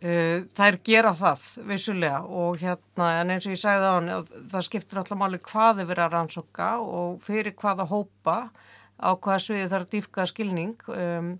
Uh, 0.00 0.46
þær 0.56 0.78
gera 0.80 1.10
það 1.12 1.46
vissulega 1.68 2.22
og 2.24 2.54
hérna 2.62 3.10
en 3.20 3.34
eins 3.34 3.44
og 3.44 3.52
ég 3.52 3.60
sagði 3.60 3.84
á 3.84 3.92
hann 3.98 4.28
það 4.48 4.62
skiptir 4.64 5.00
alltaf 5.02 5.18
máli 5.20 5.40
hvaði 5.44 5.84
verið 5.84 6.06
að 6.06 6.14
rannsóka 6.14 6.68
og 6.80 7.18
fyrir 7.20 7.52
hvaða 7.60 7.84
hópa 7.90 8.36
á 8.96 9.12
hvaða 9.12 9.42
sviði 9.44 9.66
þarf 9.68 9.84
að 9.84 9.92
dýfka 9.92 10.26
skilning 10.30 10.86
um, 10.88 11.34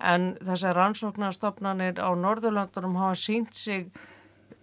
en 0.00 0.24
þessar 0.40 0.78
rannsóknarstofnanir 0.80 2.00
á 2.00 2.08
Norðurlandunum 2.16 2.96
hafa 3.00 3.18
sínt 3.20 3.52
sig 3.52 3.90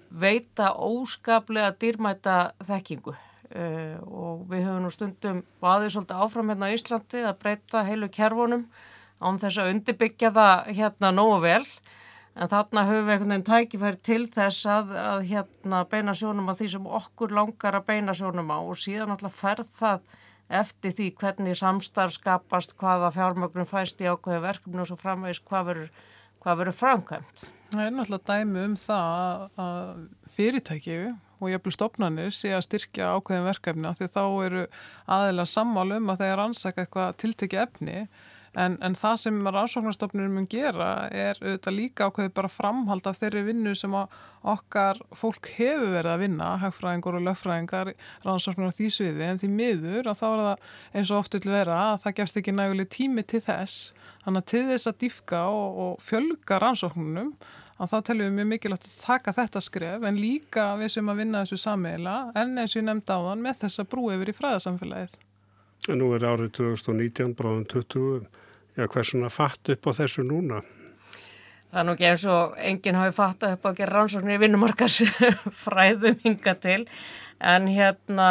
veita 0.09 0.71
óskaplega 0.73 1.75
dýrmæta 1.77 2.39
þekkingu. 2.65 3.13
Uh, 3.53 4.01
og 4.01 4.47
við 4.49 4.65
höfum 4.65 4.81
nú 4.87 4.89
stundum 4.93 5.45
vaðið 5.61 5.93
svolítið 5.93 6.25
áfram 6.25 6.49
hérna 6.49 6.69
á 6.69 6.73
Íslandi 6.73 7.21
að 7.21 7.39
breyta 7.45 7.85
heilu 7.85 8.09
kerfunum 8.09 8.65
án 9.21 9.37
þess 9.37 9.61
að 9.61 9.75
undirbyggja 9.75 10.33
það 10.33 10.71
hérna 10.73 11.11
nógu 11.13 11.37
vel 11.43 11.65
En 12.33 12.49
þarna 12.49 12.83
höfum 12.89 13.05
við 13.05 13.13
einhvern 13.13 13.33
veginn 13.33 13.45
tækifæri 13.45 13.99
til 14.01 14.23
þess 14.33 14.65
að, 14.65 14.93
að 14.97 15.25
hérna, 15.29 15.83
beina 15.89 16.15
sjónum 16.17 16.49
að 16.49 16.63
því 16.63 16.69
sem 16.73 16.87
okkur 16.99 17.35
langar 17.37 17.77
að 17.77 17.89
beina 17.91 18.15
sjónum 18.17 18.49
á 18.49 18.57
og 18.57 18.79
síðan 18.81 19.13
alltaf 19.13 19.35
ferð 19.37 19.69
það 19.77 20.07
eftir 20.53 20.95
því 20.97 21.09
hvernig 21.21 21.57
samstarf 21.57 22.17
skapast, 22.17 22.73
hvaða 22.79 23.11
fjármögnum 23.13 23.69
fæst 23.69 24.01
í 24.01 24.09
ákveði 24.09 24.41
verkefni 24.43 24.81
og 24.81 24.89
svo 24.89 24.97
framvegis 24.99 25.43
hvað 25.45 25.69
verður 26.43 26.75
framkvæmt. 26.77 27.45
Það 27.73 27.85
er 27.85 27.95
náttúrulega 27.97 28.33
dæmi 28.33 28.65
um 28.67 28.75
það 28.81 29.61
að 29.63 30.03
fyrirtækju 30.33 30.99
og 31.43 31.51
jafnvel 31.51 31.73
stopnarnir 31.75 32.35
sé 32.35 32.53
að 32.55 32.65
styrkja 32.67 33.13
ákveðin 33.17 33.47
verkefni 33.47 33.95
því 33.97 34.09
þá 34.13 34.23
eru 34.47 34.67
aðeila 35.11 35.47
sammálum 35.49 36.13
að 36.13 36.23
þeir 36.23 36.43
ansaka 36.47 36.85
eitthvað 36.85 37.17
tiltekki 37.23 37.59
efni 37.61 37.97
En, 38.53 38.75
en 38.85 38.93
það 38.93 39.15
sem 39.17 39.37
rannsóknarstofnunum 39.47 40.35
mun 40.37 40.47
gera 40.49 41.07
er 41.09 41.39
auðvitað 41.41 41.73
líka 41.73 42.09
ákveði 42.09 42.33
bara 42.37 42.51
framhald 42.53 43.07
af 43.09 43.17
þeirri 43.17 43.41
vinnu 43.47 43.73
sem 43.77 43.95
okkar 43.97 44.99
fólk 45.17 45.49
hefur 45.55 45.89
verið 45.95 46.11
að 46.11 46.21
vinna, 46.21 46.49
hagfræðingur 46.61 47.17
og 47.17 47.25
lögfræðingar, 47.25 47.93
rannsóknar 48.25 48.69
á 48.69 48.77
því 48.77 48.91
sviði, 48.93 49.25
en 49.25 49.41
því 49.41 49.49
miður 49.55 50.11
að 50.11 50.19
þá 50.19 50.25
er 50.27 50.43
það 50.43 50.67
eins 50.99 51.13
og 51.13 51.23
oft 51.23 51.37
vil 51.39 51.55
vera 51.55 51.79
að 51.87 51.97
það 52.03 52.15
gefst 52.19 52.39
ekki 52.43 52.53
næguleg 52.53 52.93
tími 52.93 53.25
til 53.25 53.41
þess, 53.47 53.89
þannig 54.27 54.43
að 54.43 54.49
til 54.53 54.63
þess 54.69 54.91
að 54.91 55.01
dýfka 55.01 55.41
og, 55.49 55.81
og 55.87 56.05
fjölga 56.05 56.61
rannsóknunum, 56.61 57.33
að 57.81 57.89
þá 57.89 57.97
teljum 58.05 58.29
við 58.29 58.37
mjög 58.37 58.49
mikilvægt 58.51 58.85
að 58.85 59.01
taka 59.01 59.35
þetta 59.39 59.65
skref, 59.65 60.05
en 60.05 60.21
líka 60.21 60.67
við 60.77 60.93
sem 60.93 61.09
að 61.09 61.23
vinna 61.23 61.41
þessu 61.41 61.63
sammeila, 61.63 62.15
en 62.37 62.53
eins 62.61 62.77
og 62.77 62.83
ég 62.83 62.87
nefndi 62.91 63.17
á 63.17 63.19
þann 63.31 63.43
með 63.47 63.59
þessa 63.65 63.89
brú 63.89 64.05
yfir 64.13 64.29
í 64.29 64.37
fræðasamfélagið. 64.37 65.19
Nú 65.97 66.13
er 66.15 66.23
árið 66.29 66.53
2019, 66.61 67.33
bráðum 67.35 67.65
20 67.73 68.42
Já, 68.73 68.87
hvað 68.87 69.01
er 69.03 69.09
svona 69.09 69.29
fatt 69.29 69.69
upp 69.69 69.85
á 69.85 69.91
þessu 69.99 70.23
núna? 70.25 70.63
Það 71.73 71.81
er 71.81 71.85
nú 71.85 71.93
ekki 71.93 72.07
eins 72.09 72.23
og 72.29 72.55
enginn 72.61 72.97
hafi 72.97 73.13
fatt 73.17 73.43
upp 73.45 73.65
á 73.65 73.69
að 73.69 73.77
gera 73.79 73.97
rannsóknir 73.97 74.37
í 74.37 74.41
vinnumarkas 74.41 75.01
fræðum 75.63 76.17
hinga 76.25 76.55
til 76.61 76.81
en 77.43 77.67
hérna 77.69 78.29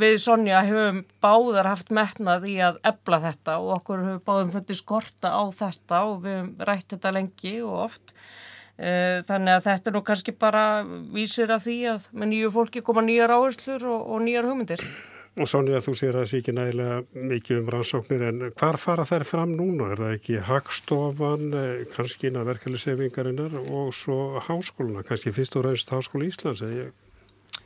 við 0.00 0.16
Sonja 0.22 0.62
hefum 0.64 1.02
báðar 1.24 1.68
haft 1.72 1.92
metnað 1.94 2.46
í 2.48 2.58
að 2.64 2.80
ebla 2.86 3.20
þetta 3.24 3.58
og 3.60 3.72
okkur 3.78 4.04
hefur 4.04 4.24
báðum 4.28 4.52
fundið 4.54 4.80
skorta 4.80 5.32
á 5.32 5.42
þetta 5.52 6.02
og 6.10 6.20
við 6.24 6.36
hefum 6.38 6.68
rætt 6.68 6.94
þetta 6.94 7.14
lengi 7.16 7.54
og 7.64 7.80
oft 7.86 8.14
eh, 8.78 9.24
þannig 9.26 9.56
að 9.56 9.66
þetta 9.70 9.94
nú 9.94 10.04
kannski 10.06 10.36
bara 10.36 10.66
vísir 10.84 11.52
að 11.52 11.66
því 11.66 11.80
að 11.94 12.06
með 12.12 12.32
nýju 12.34 12.54
fólki 12.54 12.84
koma 12.86 13.04
nýjar 13.04 13.36
áherslur 13.36 13.84
og, 13.90 14.06
og 14.14 14.24
nýjar 14.24 14.48
hugmyndir. 14.48 14.86
Og 15.34 15.48
Sonja, 15.50 15.80
þú 15.82 15.92
sér 15.98 16.14
að 16.14 16.20
það 16.20 16.28
sé 16.30 16.38
ekki 16.40 16.52
nægilega 16.54 17.24
mikið 17.30 17.56
um 17.58 17.70
rannsóknir 17.74 18.22
en 18.28 18.42
hvar 18.54 18.76
fara 18.78 19.06
þær 19.08 19.24
fram 19.26 19.56
núna? 19.58 19.88
Er 19.90 20.02
það 20.02 20.12
ekki 20.20 20.42
Hagstofan, 20.46 21.48
eh, 21.58 21.80
kannski 21.96 22.28
inn 22.30 22.38
að 22.38 22.52
verkeflisefingarinnar 22.52 23.56
og 23.64 23.90
svo 23.98 24.38
háskóluna, 24.46 25.02
kannski 25.02 25.34
fyrst 25.34 25.56
og 25.58 25.66
raunst 25.66 25.90
Háskóla 25.90 26.28
Íslands? 26.30 26.62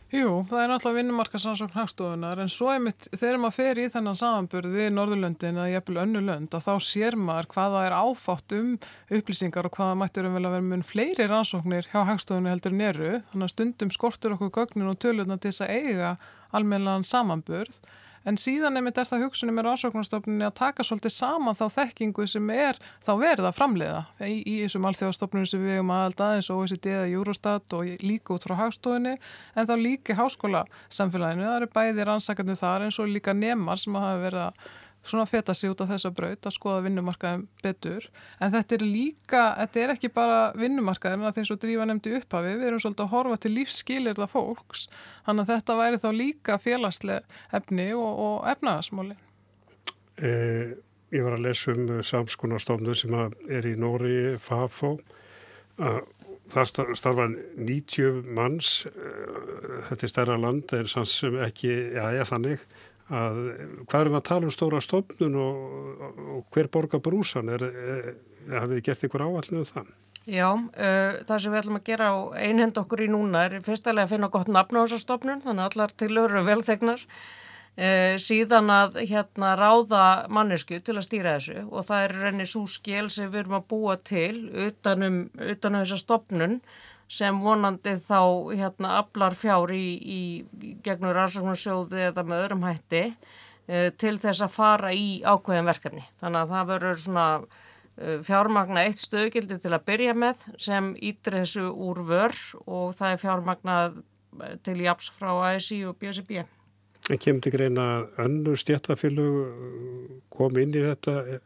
Jú, 0.08 0.46
það 0.48 0.62
er 0.62 0.70
náttúrulega 0.70 0.96
vinnumarkasansókn 1.02 1.75
hagstofunar 1.76 2.38
en 2.40 2.48
svo 2.48 2.70
einmitt 2.72 3.10
þegar 3.12 3.37
maður 3.42 3.56
fer 3.58 3.80
í 3.82 3.90
þennan 3.92 4.16
samanburð 4.16 4.70
við 4.72 4.87
Norðurlöndin 4.96 5.58
eða 5.60 5.75
jæfnvel 5.75 5.98
önnu 6.06 6.22
lönd 6.25 6.56
að 6.56 6.64
þá 6.64 6.87
sér 6.87 7.16
maður 7.20 7.50
hvaða 7.52 7.82
er 7.84 7.96
áfátt 7.98 8.54
um 8.56 8.70
upplýsingar 9.12 9.68
og 9.68 9.76
hvaða 9.76 9.98
mættur 10.00 10.30
um 10.30 10.38
vel 10.38 10.46
að 10.46 10.56
vera 10.56 10.68
mun 10.70 10.87
fleiri 10.94 11.28
rannsóknir 11.28 11.90
hjá 11.92 12.00
hagstofunni 12.08 12.48
heldur 12.48 12.78
neru 12.80 13.12
þannig 13.34 13.50
að 13.50 13.52
stundum 13.52 13.92
skortur 13.92 14.38
okkur 14.38 14.54
gögnin 14.56 14.88
og 14.88 14.96
tölurna 14.96 15.37
til 15.37 15.52
þess 15.52 15.66
að 15.66 15.76
eiga 15.76 16.16
almennilegan 16.56 17.06
samanburð 17.06 17.80
en 18.28 18.36
síðan 18.40 18.74
nefnit 18.76 18.98
er 19.00 19.08
það 19.08 19.24
hugsunum 19.24 19.56
með 19.56 19.66
rannsóknarstofnunni 19.68 20.46
að 20.46 20.56
taka 20.58 20.84
svolítið 20.86 21.14
saman 21.14 21.56
þá 21.56 21.64
þekkingu 21.76 22.26
sem 22.28 22.50
er 22.52 22.78
þá 23.06 23.12
verið 23.20 23.48
að 23.48 23.56
framleiða 23.56 24.02
í, 24.26 24.34
í 24.42 24.56
þessum 24.64 24.88
alþjóðastofnunum 24.90 25.48
sem 25.48 25.62
við 25.62 25.76
hefum 25.76 25.94
aðalda 25.94 26.32
eins 26.36 26.50
og 26.52 26.64
OECD 26.64 26.90
eða 26.94 27.06
Eurostat 27.14 27.78
og 27.78 27.94
líka 28.04 28.34
út 28.34 28.44
frá 28.48 28.56
hagstofunni 28.64 29.14
en 29.14 29.70
þá 29.70 29.74
líka 29.80 30.18
háskóla 30.18 30.66
samfélaginu, 30.88 31.46
það 31.46 31.60
eru 31.60 31.70
bæði 31.78 32.08
rannsakandi 32.10 32.58
þar 32.58 32.88
eins 32.88 33.00
og 33.00 33.12
líka 33.12 33.36
nemar 33.36 33.80
sem 33.80 33.96
hafa 33.96 34.20
verið 34.26 34.44
að 34.48 34.68
svona 35.10 35.26
feta 35.28 35.54
sig 35.56 35.72
út 35.72 35.82
af 35.84 35.90
þessa 35.92 36.12
braut 36.14 36.48
að 36.48 36.56
skoða 36.56 36.82
vinnumarkaðin 36.86 37.46
betur. 37.62 38.08
En 38.40 38.52
þetta 38.54 38.76
er 38.78 38.84
líka, 38.86 39.44
þetta 39.60 39.82
er 39.82 39.94
ekki 39.94 40.12
bara 40.14 40.40
vinnumarkaðin 40.58 41.28
að 41.28 41.38
þeim 41.38 41.48
svo 41.50 41.58
drífa 41.62 41.86
nefndi 41.88 42.16
upphafi 42.18 42.56
við 42.56 42.66
erum 42.70 42.82
svolítið 42.84 43.06
að 43.06 43.14
horfa 43.14 43.38
til 43.42 43.54
lífsskilirða 43.56 44.28
fólks. 44.32 44.88
Þannig 45.28 45.46
að 45.46 45.54
þetta 45.54 45.78
væri 45.82 46.02
þá 46.02 46.10
líka 46.16 46.58
félagsleg 46.62 47.40
efni 47.58 47.88
og, 47.96 48.10
og 48.26 48.52
efnagasmóli 48.52 49.16
eh, 50.22 50.76
Ég 51.08 51.24
var 51.24 51.38
að 51.38 51.46
lesa 51.46 51.72
um 51.72 52.02
samskunarstofnu 52.04 52.92
sem 52.96 53.14
er 53.16 53.64
í 53.64 53.72
Nóri 53.80 54.36
FAFO. 54.44 54.98
Það 56.52 56.68
starfa 56.96 57.24
90 57.56 58.28
manns 58.36 58.82
eh, 58.88 59.80
þetta 59.88 60.04
er 60.04 60.12
stærra 60.12 60.36
land 60.40 60.72
en 60.76 60.88
sann 60.88 61.08
sem 61.08 61.36
ekki, 61.44 61.72
já 61.96 62.06
ég 62.16 62.28
þannig 62.28 62.62
að 63.08 63.38
hvað 63.88 64.00
erum 64.00 64.14
við 64.14 64.20
að 64.20 64.26
tala 64.28 64.48
um 64.48 64.54
stóra 64.54 64.80
stofnun 64.84 65.38
og, 65.40 66.02
og 66.36 66.42
hver 66.54 66.68
borgar 66.72 67.02
brúsan 67.04 67.48
er, 67.54 67.64
er, 67.64 68.12
hafið 68.52 68.76
þið 68.76 68.84
gert 68.88 69.08
ykkur 69.08 69.24
áallinu 69.24 69.62
um 69.62 69.68
það? 69.70 69.90
Já, 70.28 70.48
uh, 70.52 71.18
það 71.24 71.40
sem 71.40 71.52
við 71.52 71.60
ætlum 71.62 71.78
að 71.78 71.86
gera 71.88 72.12
á 72.12 72.16
einhend 72.36 72.78
okkur 72.80 73.04
í 73.06 73.08
núna 73.08 73.46
er 73.46 73.60
fyrstulega 73.64 74.04
að 74.04 74.12
finna 74.12 74.32
gott 74.32 74.50
nafn 74.52 74.76
á 74.76 74.84
þessa 74.84 75.00
stopnun, 75.06 75.44
þannig 75.44 75.64
að 75.64 75.70
allar 75.70 75.94
tilur 75.96 76.28
eru 76.28 76.42
velþegnar. 76.44 77.06
Uh, 77.78 78.18
síðan 78.20 78.72
að 78.74 78.98
hérna 79.06 79.54
ráða 79.56 80.04
mannesku 80.34 80.80
til 80.82 80.96
að 80.98 81.06
stýra 81.06 81.36
þessu 81.38 81.62
og 81.70 81.86
það 81.86 82.04
er 82.04 82.14
reynir 82.24 82.50
svo 82.50 82.64
skil 82.68 83.06
sem 83.14 83.30
við 83.30 83.44
erum 83.44 83.60
að 83.60 83.68
búa 83.70 83.94
til 84.02 84.48
utanum, 84.66 85.20
utanum 85.38 85.84
þessa 85.84 86.00
stopnun 86.02 86.58
sem 87.08 87.40
vonandi 87.40 87.96
þá 88.04 88.20
hérna 88.52 88.98
aflar 89.02 89.36
fjár 89.38 89.72
í, 89.72 89.86
í, 89.98 90.22
gegnur 90.84 91.16
rannsóknarsjóði 91.16 92.08
eða 92.10 92.26
með 92.28 92.44
öðrum 92.44 92.66
hætti 92.68 93.04
uh, 93.08 93.88
til 93.96 94.18
þess 94.20 94.44
að 94.44 94.54
fara 94.58 94.92
í 94.92 95.22
ákveðin 95.24 95.70
verkefni. 95.70 96.04
Þannig 96.20 96.44
að 96.44 96.54
það 96.54 96.70
verður 96.74 97.02
svona 97.06 97.30
Eh, 97.98 98.20
fjármagna 98.22 98.84
eitt 98.86 99.00
stöðgildi 99.02 99.56
til 99.58 99.72
að 99.74 99.86
byrja 99.88 100.12
með 100.14 100.44
sem 100.62 100.92
ítir 101.02 101.34
þessu 101.40 101.64
úr 101.66 101.98
vör 102.06 102.34
og 102.62 102.92
það 102.94 103.14
er 103.14 103.20
fjármagnað 103.24 103.96
eh, 103.98 104.52
til 104.62 104.76
JAPS 104.84 105.08
frá 105.16 105.32
ASI 105.48 105.80
og 105.88 105.98
BSB. 105.98 106.44
En 107.08 107.18
kemur 107.18 107.42
til 107.42 107.52
greina 107.56 107.86
önnur 108.22 108.60
stjættafélug 108.60 110.20
kom 110.30 110.60
inn 110.62 110.76
í 110.76 110.84
þetta? 110.84 111.40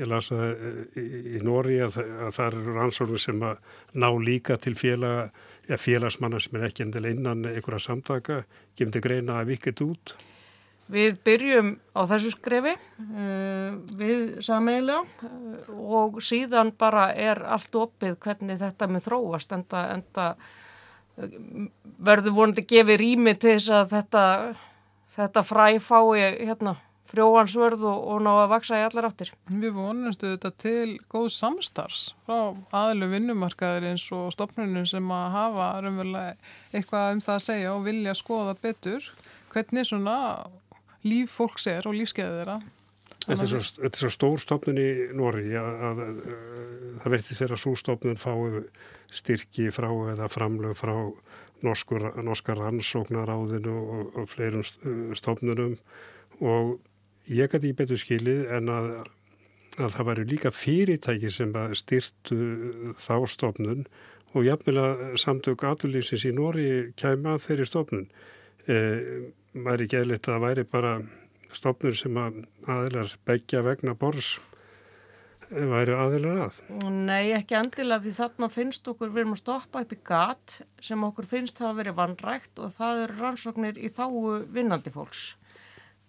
Ég 0.00 0.08
las 0.08 0.30
að 0.32 0.96
í 0.96 1.42
Nóri 1.44 1.76
að, 1.84 1.98
að 2.00 2.32
það 2.38 2.46
eru 2.46 2.74
rannsóknir 2.78 3.20
sem 3.20 3.42
að 3.44 3.58
ná 4.00 4.08
líka 4.16 4.56
til 4.56 4.72
félag, 4.78 5.34
félagsmanna 5.76 6.40
sem 6.40 6.56
er 6.56 6.70
ekki 6.70 6.86
endilega 6.86 7.18
innan 7.18 7.44
einhverja 7.50 7.84
samtaka. 7.90 8.42
Til 8.80 9.02
greina 9.04 9.42
að 9.42 9.50
vikið 9.52 9.82
út? 9.84 10.14
Við 10.90 11.20
byrjum 11.22 11.74
á 11.94 12.00
þessu 12.10 12.32
skrefi 12.32 12.72
uh, 12.74 13.76
við 14.00 14.40
sameigilega 14.42 15.04
uh, 15.04 15.68
og 16.00 16.18
síðan 16.24 16.72
bara 16.80 17.10
er 17.12 17.44
allt 17.44 17.76
opið 17.78 18.16
hvernig 18.24 18.58
þetta 18.58 18.88
með 18.90 19.06
þróast 19.06 19.54
enda, 19.54 19.84
enda 19.94 20.26
verður 22.00 22.34
vonandi 22.38 22.64
gefið 22.66 23.00
rými 23.02 23.36
til 23.36 23.58
þess 23.58 23.74
að 23.76 23.94
þetta, 23.94 24.24
þetta 25.18 25.44
fræ 25.46 25.66
fái 25.84 26.32
hérna, 27.10 27.14
frjóhansvörð 27.14 27.84
og, 27.84 28.08
og 28.08 28.22
ná 28.22 28.30
að 28.44 28.50
vaksa 28.50 28.78
í 28.78 28.84
allar 28.84 29.10
áttir. 29.10 29.32
Við 29.48 29.72
vonumstu 29.74 30.36
þetta 30.36 30.50
til 30.58 30.98
góð 31.10 31.30
samstars 31.34 32.14
frá 32.26 32.54
aðlu 32.72 33.10
vinnumarkaðir 33.10 33.90
eins 33.90 34.12
og 34.12 34.32
stopnunum 34.32 34.86
sem 34.86 35.10
að 35.10 35.30
hafa 35.34 35.80
raunverulega 35.80 36.36
eitthvað 36.72 37.14
um 37.14 37.20
það 37.20 37.34
að 37.34 37.46
segja 37.46 37.74
og 37.74 37.84
vilja 37.84 38.14
skoða 38.14 38.54
betur 38.60 39.10
hvernig 39.52 39.86
svona 39.86 40.46
líf 41.02 41.32
fólks 41.32 41.66
er 41.66 41.86
og 41.86 41.96
lífskeiðið 41.96 42.38
þeirra. 42.38 42.60
Þetta 43.20 43.42
er 43.44 43.50
svo, 43.50 43.90
svo 43.94 44.10
stór 44.10 44.40
stofnun 44.40 44.78
í 44.80 44.90
Nóri 45.14 45.52
að, 45.58 45.82
að, 45.84 45.98
að 46.00 47.02
það 47.02 47.12
verðist 47.14 47.40
þeirra 47.42 47.58
svo 47.60 47.74
stofnun 47.76 48.20
fái 48.20 48.62
styrki 49.10 49.70
frá 49.74 49.90
eða 50.12 50.28
framlög 50.30 50.76
frá 50.78 50.94
norskur, 51.60 52.06
norskar 52.24 52.56
rannsóknaráðinu 52.56 53.74
og, 53.74 54.14
og 54.16 54.30
fleirum 54.30 54.62
stofnunum 55.18 55.74
og 56.40 56.78
ég 57.28 57.50
gæti 57.52 57.70
í 57.70 57.76
betur 57.76 58.00
skilið 58.00 58.46
en 58.56 58.70
að, 58.72 58.90
að 59.78 59.96
það 59.96 60.08
væri 60.10 60.26
líka 60.32 60.54
fyrirtæki 60.54 61.32
sem 61.34 61.54
styrtu 61.78 62.40
þá 62.98 63.14
stofnun 63.30 63.86
og 64.34 64.46
jafnvel 64.46 65.16
samtök 65.18 65.64
aturlýsins 65.66 66.26
í 66.28 66.34
Nóri 66.34 66.68
kæma 66.98 67.36
þeirri 67.42 67.66
stofnun. 67.66 68.06
Eh, 68.70 69.26
væri 69.52 69.88
ekki 69.88 69.98
eðlitt 70.04 70.28
að 70.28 70.36
það 70.36 70.44
væri 70.46 70.66
bara 70.70 70.92
stopnur 71.56 71.96
sem 71.98 72.18
að 72.20 72.44
aðilar 72.70 73.16
begja 73.26 73.64
vegna 73.66 73.96
bors 73.98 74.36
væri 75.50 75.94
aðilar 75.96 76.44
að? 76.46 76.58
Nei, 76.94 77.32
ekki 77.34 77.56
endilega 77.58 78.04
því 78.04 78.12
þarna 78.20 78.48
finnst 78.54 78.88
okkur, 78.90 79.10
við 79.10 79.24
erum 79.24 79.34
að 79.34 79.42
stoppa 79.42 79.82
upp 79.84 79.94
í 79.94 79.98
gat 80.06 80.60
sem 80.84 81.06
okkur 81.08 81.26
finnst 81.26 81.58
það 81.58 81.70
að 81.72 81.80
veri 81.80 81.94
vannrægt 81.96 82.62
og 82.62 82.74
það 82.76 83.04
eru 83.04 83.18
rannsóknir 83.18 83.80
í 83.80 83.90
þáu 83.90 84.46
vinnandi 84.54 84.94
fólks. 84.94 85.24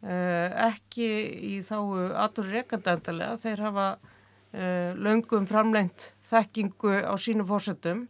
Uh, 0.01 0.49
ekki 0.71 1.07
í 1.45 1.55
þáu 1.61 2.15
atur 2.17 2.47
rekanda 2.49 2.95
endilega, 2.97 3.37
þeir 3.37 3.59
hafa 3.67 3.87
uh, 4.01 4.97
löngum 4.97 5.45
framlengt 5.45 6.07
þekkingu 6.31 6.95
á 7.05 7.13
sínu 7.21 7.45
fórsetum 7.45 8.07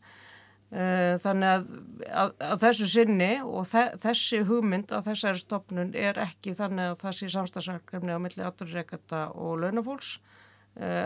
Eh, 0.72 1.18
þannig 1.20 1.50
að, 1.52 1.64
að, 2.08 2.30
að 2.48 2.62
þessu 2.62 2.86
sinni 2.88 3.32
og 3.44 3.66
þe 3.68 3.82
þessi 4.00 4.38
hugmynd 4.48 4.94
að 4.96 5.10
þessari 5.10 5.42
stopnun 5.42 5.90
er 6.00 6.20
ekki 6.24 6.54
þannig 6.56 6.94
að 6.94 7.02
það 7.02 7.18
sé 7.18 7.28
samstagsverkefni 7.34 8.16
á 8.16 8.24
milli 8.24 8.46
afturreikata 8.48 9.26
og 9.36 9.60
launafólks 9.66 10.14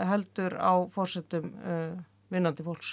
heldur 0.06 0.54
á 0.54 0.86
fórsetum 0.94 1.50
vinnandi 2.30 2.62
fólks. 2.62 2.92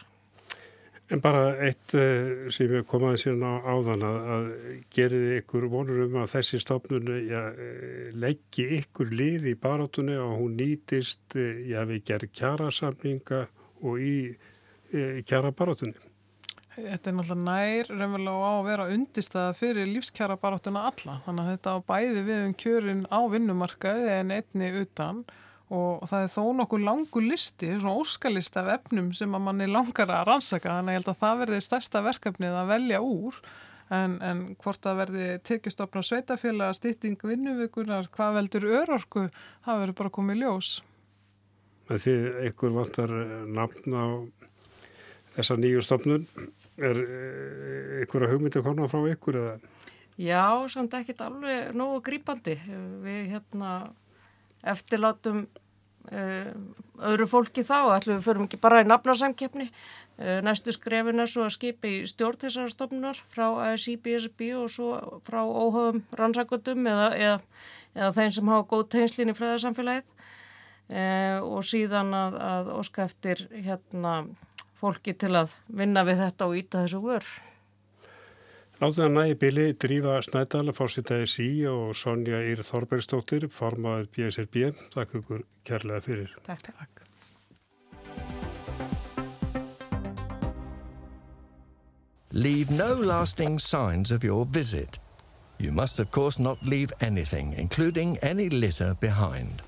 En 1.12 1.20
bara 1.22 1.42
eitt 1.66 1.94
uh, 2.00 2.48
sem 2.54 2.70
við 2.72 2.86
komaði 2.88 3.20
síðan 3.26 3.44
á 3.44 3.54
áðan 3.76 4.06
að, 4.08 4.48
geriði 4.96 5.42
ykkur 5.42 5.68
vonur 5.72 6.06
um 6.06 6.16
að 6.22 6.32
þessi 6.38 6.62
stopnun 6.64 7.12
ja, 7.28 7.44
leggji 8.16 8.70
ykkur 8.80 9.12
lið 9.12 9.52
í 9.52 9.58
barátunni 9.60 10.16
og 10.22 10.38
hún 10.40 10.56
nýtist 10.62 11.36
ja, 11.68 11.84
við 11.90 12.06
gerð 12.08 12.32
kjærasamninga 12.40 13.44
og 13.84 14.00
í 14.00 14.16
kjæra 15.28 15.52
barátunni. 15.52 15.98
Þetta 16.74 17.10
er 17.12 17.16
náttúrulega 17.20 17.44
nær 17.46 17.90
raunverulega 17.92 18.50
á 18.50 18.54
að 18.54 18.68
vera 18.72 18.90
undistæða 18.96 19.54
fyrir 19.60 19.90
lífskjara 19.92 20.40
baráttuna 20.42 20.88
alla. 20.90 21.20
Þannig 21.28 21.44
að 21.44 21.52
þetta 21.52 21.74
á 21.78 21.78
bæði 21.92 22.24
við 22.26 22.40
um 22.48 22.56
kjörin 22.64 23.04
á 23.14 23.20
vinnumarkaði 23.30 24.08
en 24.16 24.34
einni 24.40 24.70
utan 24.80 25.20
og 25.22 25.43
það 26.10 26.26
er 26.26 26.32
þó 26.34 26.44
nokkuð 26.60 26.86
langu 26.86 27.24
listi, 27.24 27.72
svona 27.76 27.98
óskalist 28.02 28.58
af 28.60 28.72
efnum 28.78 29.12
sem 29.16 29.34
að 29.34 29.46
manni 29.48 29.68
langar 29.70 30.12
að 30.12 30.26
rannsaka. 30.30 30.78
Þannig 30.78 30.92
að 30.92 30.96
ég 30.96 31.02
held 31.02 31.12
að 31.14 31.22
það 31.24 31.44
verði 31.44 31.60
stærsta 31.66 32.04
verkefnið 32.06 32.58
að 32.60 32.72
velja 32.74 33.02
úr 33.04 33.40
en, 33.94 34.16
en 34.24 34.42
hvort 34.62 34.88
að 34.90 35.00
verði 35.02 35.28
tekjastofna 35.50 36.04
sveitafélaga, 36.06 36.78
stýtting 36.78 37.20
vinnuvikunar, 37.26 38.10
hvað 38.14 38.40
veldur 38.40 38.70
örorku, 38.82 39.28
það 39.66 39.84
verður 39.84 40.00
bara 40.02 40.14
komið 40.18 40.42
ljós. 40.44 40.72
Því 41.92 42.16
einhver 42.46 42.76
vantar 42.78 43.12
nafn 43.52 43.98
á 43.98 44.06
þessa 45.36 45.58
nýju 45.60 45.82
stofnun 45.84 46.28
er 46.78 47.00
ykkur 48.06 48.26
að 48.26 48.36
hugmyndi 48.36 48.62
að 48.62 48.70
koma 48.70 48.90
frá 48.92 49.04
ykkur 49.12 49.40
eða? 49.42 49.58
Já, 50.22 50.46
samt 50.70 50.94
ekkit 50.94 51.22
alveg 51.26 51.74
nógu 51.74 52.00
grípandi 52.06 52.54
við 53.02 53.34
hérna 53.34 53.74
eftirlátum 54.64 55.48
öðru 56.12 57.28
fólki 57.32 57.64
þá 57.64 57.96
ætlum 57.96 58.18
við 58.18 58.26
förum 58.26 58.48
ekki 58.48 58.60
bara 58.62 58.82
í 58.84 58.88
nafnarsamkeppni 58.90 59.70
uh, 59.70 60.42
næstu 60.44 60.74
skrefin 60.76 61.24
er 61.24 61.30
svo 61.32 61.46
að 61.48 61.56
skipa 61.56 61.88
í 61.88 62.02
stjórn 62.10 62.42
þessara 62.42 62.72
stofnunar 62.74 63.22
frá 63.32 63.46
ASI, 63.70 63.96
BSB 63.96 64.52
og 64.60 64.68
svo 64.74 65.22
frá 65.28 65.42
óhagum 65.44 66.04
rannsakvöldum 66.20 66.90
eða, 66.92 67.08
eða, 67.16 67.38
eða 67.96 68.12
þeim 68.20 68.36
sem 68.36 68.52
hafa 68.52 68.68
góð 68.74 68.86
tegnslinn 68.98 69.32
í 69.32 69.38
fræðarsamfélagið 69.38 70.28
uh, 70.92 71.40
og 71.48 71.64
síðan 71.72 72.14
að, 72.20 72.38
að 72.52 72.74
óska 72.82 73.08
eftir 73.08 73.48
hérna 73.54 74.20
fólki 74.84 75.16
til 75.16 75.32
að 75.40 75.56
vinna 75.72 76.04
við 76.04 76.26
þetta 76.26 76.50
og 76.50 76.60
íta 76.60 76.84
þessu 76.84 77.00
vör. 77.06 77.28
Látið 78.84 79.06
að 79.06 79.14
nægi 79.16 79.36
bili 79.40 79.66
drífa 79.80 80.14
Snædala, 80.26 80.74
fórsitaði 80.76 81.28
sí 81.32 81.46
og 81.72 81.94
Sonja 81.96 82.42
Ír 82.44 82.60
Þorbergstóttir, 82.68 83.46
formaður 83.48 84.10
BSRB. 84.12 84.74
Takk 84.92 85.14
ykkur 85.22 85.46
kærlega 85.64 86.04
fyrir. 86.04 86.34
Takk, 86.44 86.66
takk. 86.68 87.06
Leave 92.34 92.76
no 92.76 92.92
lasting 93.00 93.58
signs 93.58 94.12
of 94.12 94.22
your 94.22 94.44
visit. 94.44 95.00
You 95.60 95.72
must 95.72 96.02
of 96.02 96.12
course 96.12 96.38
not 96.38 96.60
leave 96.62 96.92
anything, 97.00 97.54
including 97.54 98.18
any 98.18 98.50
litter 98.50 98.98
behind. 99.00 99.64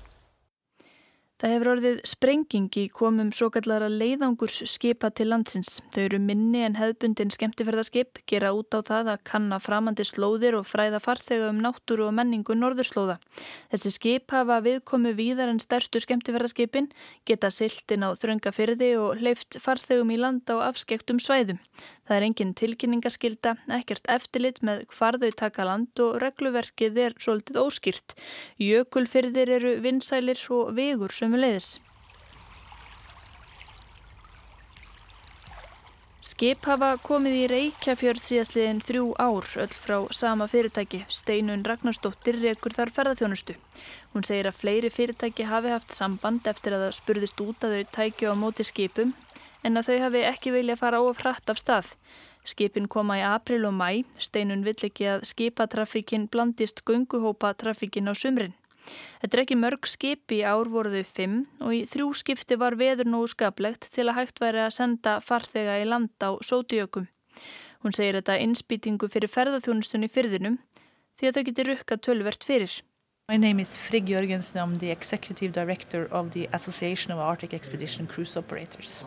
Það 1.36 1.52
hefur 1.52 1.68
orðið 1.68 1.98
sprenging 2.08 2.76
í 2.80 2.82
komum 2.88 3.28
svo 3.36 3.50
kallara 3.52 3.90
leiðangurs 3.92 4.54
skipa 4.72 5.10
til 5.12 5.26
landsins. 5.28 5.82
Þau 5.92 5.98
eru 6.06 6.20
minni 6.24 6.62
en 6.64 6.78
hefðbundin 6.78 7.28
skemmtifærðarskip, 7.34 8.22
gera 8.24 8.54
út 8.56 8.72
á 8.72 8.80
það 8.80 9.10
að 9.12 9.20
kanna 9.28 9.58
framandi 9.60 10.06
slóðir 10.08 10.56
og 10.56 10.64
fræða 10.64 11.02
farþega 11.04 11.50
um 11.52 11.60
náttúru 11.60 12.06
og 12.08 12.14
menningu 12.16 12.56
norðurslóða. 12.56 13.18
Þessi 13.68 13.92
skip 13.92 14.32
hafa 14.32 14.62
viðkomu 14.64 15.12
víðar 15.18 15.52
en 15.52 15.60
stærstu 15.60 16.00
skemmtifærðarskipin, 16.06 16.88
geta 17.28 17.52
siltin 17.52 18.08
á 18.08 18.16
þröngafyrði 18.16 18.94
og 19.02 19.20
hleyft 19.20 19.60
farþegum 19.60 20.14
í 20.16 20.18
land 20.22 20.48
á 20.48 20.64
afskektum 20.70 21.20
svæðum. 21.20 21.60
Það 22.06 22.16
er 22.16 22.26
engin 22.30 22.56
tilkynningaskilda, 22.56 23.56
ekkert 23.76 24.08
eftirlit 24.08 24.62
með 24.64 24.86
hvar 24.94 25.18
þau 25.20 25.30
taka 25.36 25.64
land 25.66 26.00
og 26.00 26.20
regluverkið 26.22 27.00
er 27.02 27.16
svolítið 27.20 27.58
óskýrt. 27.60 28.14
Jökulfyrðir 28.62 29.50
eru 29.58 29.72
vinsælir 29.82 30.38
og 30.54 30.70
vegur 30.78 31.10
sömu 31.10 31.25
leiðis. 31.34 31.80
Skip 36.26 36.66
hafa 36.66 36.92
komið 37.00 37.34
í 37.38 37.44
Reykjafjörð 37.48 38.22
síðastliðin 38.26 38.80
þrjú 38.82 39.04
ár, 39.22 39.46
öll 39.62 39.74
frá 39.78 39.94
sama 40.12 40.48
fyrirtæki. 40.50 41.04
Steinun 41.08 41.62
Ragnarstóttir 41.64 42.36
rekur 42.42 42.74
þar 42.76 42.90
ferðarþjónustu. 42.96 43.54
Hún 44.12 44.26
segir 44.26 44.50
að 44.50 44.58
fleiri 44.58 44.90
fyrirtæki 44.90 45.46
hafi 45.46 45.70
haft 45.72 45.94
samband 45.94 46.46
eftir 46.50 46.74
að 46.76 46.84
það 46.84 46.96
spurðist 46.98 47.40
út 47.40 47.64
að 47.64 47.76
þau 47.76 47.94
tækju 47.98 48.34
á 48.34 48.34
móti 48.36 48.66
skipum 48.66 49.14
en 49.64 49.80
að 49.80 49.88
þau 49.88 49.98
hafi 50.02 50.24
ekki 50.28 50.52
vilja 50.58 50.76
fara 50.82 51.00
of 51.00 51.22
hratt 51.22 51.54
af 51.54 51.62
stað. 51.62 51.94
Skipin 52.46 52.90
koma 52.90 53.16
í 53.16 53.24
april 53.26 53.64
og 53.70 53.74
mæ, 53.78 54.04
steinun 54.18 54.66
vill 54.66 54.78
ekki 54.90 55.08
að 55.14 55.24
skipatrafíkin 55.30 56.28
blandist 56.30 56.84
gunguhópa 56.84 57.54
trafíkin 57.54 58.10
á 58.10 58.14
sumrin. 58.14 58.54
Þetta 59.20 59.36
er 59.36 59.42
ekki 59.42 59.58
mörg 59.58 59.88
skipi 59.90 60.40
ár 60.46 60.70
voruðu 60.72 61.02
fimm 61.08 61.42
og 61.60 61.74
í 61.74 61.82
þrjú 61.90 62.12
skipti 62.22 62.58
var 62.60 62.78
veður 62.78 63.10
nógu 63.10 63.32
skaplegt 63.34 63.88
til 63.92 64.06
að 64.08 64.18
hægt 64.20 64.42
væri 64.42 64.64
að 64.64 64.74
senda 64.78 65.18
farþega 65.24 65.78
í 65.82 65.86
land 65.88 66.14
á 66.22 66.38
sótiökum. 66.40 67.08
Hún 67.82 67.94
segir 67.94 68.18
þetta 68.18 68.38
innspýtingu 68.42 69.10
fyrir 69.12 69.30
ferðarþjónustunni 69.30 70.10
fyrðinum 70.10 70.60
því 71.18 71.28
að 71.28 71.36
þau 71.36 71.46
getur 71.50 71.70
rukka 71.72 71.98
tölvert 72.02 72.46
fyrir. 72.46 72.80
My 73.28 73.36
name 73.36 73.60
is 73.60 73.76
Frigg 73.76 74.06
Jørgensen, 74.06 74.60
I'm 74.62 74.78
the 74.78 74.92
Executive 74.92 75.52
Director 75.52 76.06
of 76.12 76.30
the 76.30 76.46
Association 76.52 77.12
of 77.12 77.18
Arctic 77.18 77.52
Expedition 77.52 78.06
Cruise 78.06 78.38
Operators. 78.38 79.04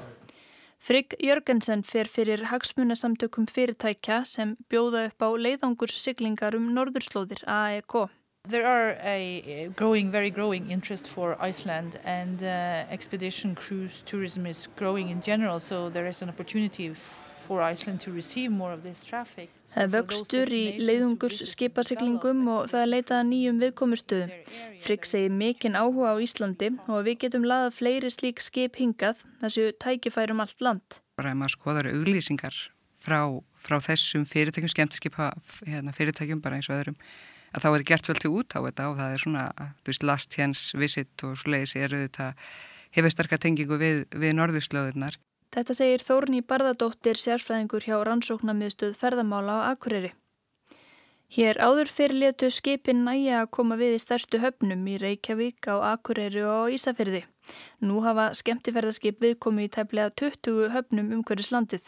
Frigg 0.80 1.16
Jörgensen 1.20 1.84
fer 1.84 2.08
fyrir 2.08 2.46
hagsmunasamtökum 2.52 3.48
fyrirtækja 3.52 4.22
sem 4.28 4.58
bjóða 4.72 5.06
upp 5.10 5.24
á 5.24 5.30
leiðangursiglingar 5.36 6.56
um 6.56 6.70
norðurslóðir 6.76 7.44
AEK. 7.48 7.96
There 8.50 8.66
are 8.66 8.98
a 9.04 9.70
growing, 9.76 10.10
very 10.10 10.32
growing 10.32 10.72
interest 10.72 11.08
for 11.08 11.38
Iceland 11.40 12.00
and 12.04 12.42
uh, 12.42 12.90
expedition 12.90 13.54
cruise 13.54 14.02
tourism 14.06 14.48
is 14.48 14.68
growing 14.76 15.10
in 15.10 15.22
general 15.22 15.60
so 15.60 15.90
there 15.90 16.08
is 16.08 16.24
an 16.24 16.30
opportunity 16.30 16.92
for 16.96 17.62
Iceland 17.62 18.00
to 18.02 18.12
receive 18.12 18.50
more 18.50 18.74
of 18.74 18.82
this 18.82 19.04
traffic. 19.06 19.50
Það 19.70 19.84
er 19.84 19.92
vöxtur 19.94 20.50
í 20.50 20.64
leiðungurs 20.82 21.44
skipasiklingum 21.52 22.42
og 22.50 22.72
það 22.74 22.82
er 22.82 22.92
leitað 22.96 23.24
nýjum 23.30 23.62
viðkomustöðum. 23.62 24.34
Frigg 24.82 25.06
segir 25.06 25.30
mikinn 25.30 25.78
áhuga 25.78 26.14
á 26.14 26.16
Íslandi 26.18 26.74
og 26.90 27.06
við 27.06 27.22
getum 27.28 27.46
laðað 27.46 27.78
fleiri 27.78 28.10
slík 28.10 28.42
skip 28.42 28.82
hingað 28.82 29.22
þessu 29.44 29.70
tækifærum 29.78 30.42
allt 30.42 30.66
land. 30.66 31.02
Bara 31.22 31.36
ef 31.36 31.38
maður 31.38 31.60
skoðar 31.60 31.94
auglýsingar 31.94 32.64
frá, 32.98 33.22
frá 33.62 33.78
þessum 33.78 34.26
fyrirtækjum, 34.26 34.74
skemmtiskipa 34.74 35.36
hérna, 35.68 35.94
fyrirtækjum 35.94 36.42
bara 36.42 36.58
eins 36.58 36.74
og 36.74 36.82
öðrum 36.82 36.98
að 37.54 37.64
þá 37.64 37.68
er 37.70 37.76
þetta 37.76 37.90
gert 37.92 38.10
vel 38.10 38.20
til 38.20 38.32
út 38.36 38.56
á 38.56 38.60
þetta 38.66 38.90
og 38.90 38.98
það 39.00 39.14
er 39.14 39.24
svona, 39.24 39.46
þú 39.82 39.92
veist, 39.92 40.06
last 40.06 40.36
chance 40.36 40.78
visit 40.78 41.26
og 41.26 41.38
svo 41.40 41.54
leiðis 41.54 41.76
er 41.76 41.96
auðvitað 41.96 42.46
hefur 42.98 43.14
starka 43.14 43.42
tengingu 43.42 43.80
við, 43.82 44.06
við 44.14 44.36
norðurslöðunar. 44.38 45.20
Þetta 45.50 45.74
segir 45.74 46.04
Þórni 46.06 46.44
Barðadóttir 46.46 47.18
sérfræðingur 47.18 47.86
hjá 47.88 47.98
rannsóknarmiðstöð 48.06 48.94
ferðamála 48.98 49.64
á 49.66 49.74
Akureyri. 49.74 50.12
Hér 51.30 51.60
áður 51.62 51.90
fyrir 51.94 52.18
letu 52.24 52.50
skipin 52.54 53.04
næja 53.06 53.44
að 53.44 53.52
koma 53.58 53.78
við 53.78 53.98
í 53.98 54.02
stærstu 54.02 54.42
höfnum 54.42 54.86
í 54.90 54.98
Reykjavík 55.02 55.70
á 55.70 55.94
Akureyri 55.94 56.42
og 56.46 56.74
Ísafyrði. 56.74 57.24
Nú 57.80 58.02
hafa 58.04 58.30
skemmtiferðarskip 58.36 59.22
viðkomi 59.24 59.68
í 59.68 59.72
tæplega 59.72 60.12
20 60.20 60.74
höfnum 60.74 61.14
umhverjus 61.16 61.52
landið. 61.54 61.86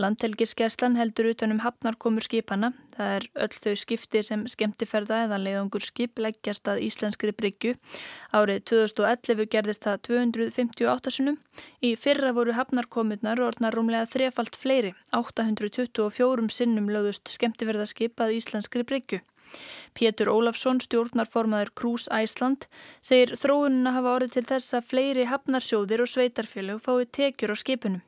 Landhelgiskerslan 0.00 0.98
heldur 1.00 1.30
utanum 1.30 1.62
hafnarkomur 1.64 2.24
skipana. 2.24 2.72
Það 2.96 3.14
er 3.16 3.26
öll 3.46 3.56
þau 3.64 3.74
skipti 3.80 4.22
sem 4.26 4.44
skemmtiferða 4.52 5.22
eða 5.26 5.40
leiðangur 5.40 5.84
skip 5.84 6.20
leggjast 6.20 6.68
að 6.68 6.82
íslenskri 6.86 7.32
bryggju. 7.36 7.74
Árið 8.36 8.62
2011 8.72 9.48
gerðist 9.54 9.88
það 9.88 10.02
258 10.10 11.14
sunum. 11.16 11.40
Í 11.80 11.94
fyrra 12.00 12.34
voru 12.36 12.56
hafnarkomurnar 12.58 13.40
orðnar 13.40 13.76
rúmlega 13.76 14.08
þrefalt 14.12 14.60
fleiri. 14.60 14.94
824 15.16 16.48
sinnum 16.52 16.92
lögðust 16.92 17.32
skemmtiferðarskip 17.32 18.20
að 18.20 18.36
íslenskri 18.40 18.84
bryggju. 18.84 19.24
Pétur 19.96 20.30
Ólafsson, 20.32 20.82
stjórnarformaður 20.84 21.72
Krús 21.74 22.06
Æsland, 22.12 22.68
segir 23.02 23.34
þróununa 23.40 23.96
hafa 23.96 24.14
orðið 24.18 24.36
til 24.36 24.46
þess 24.52 24.78
að 24.78 24.86
fleiri 24.92 25.26
hafnarsjóðir 25.30 26.04
og 26.04 26.12
sveitarfélög 26.12 26.84
fái 26.84 27.08
tekjur 27.18 27.54
á 27.54 27.56
skipunum. 27.58 28.04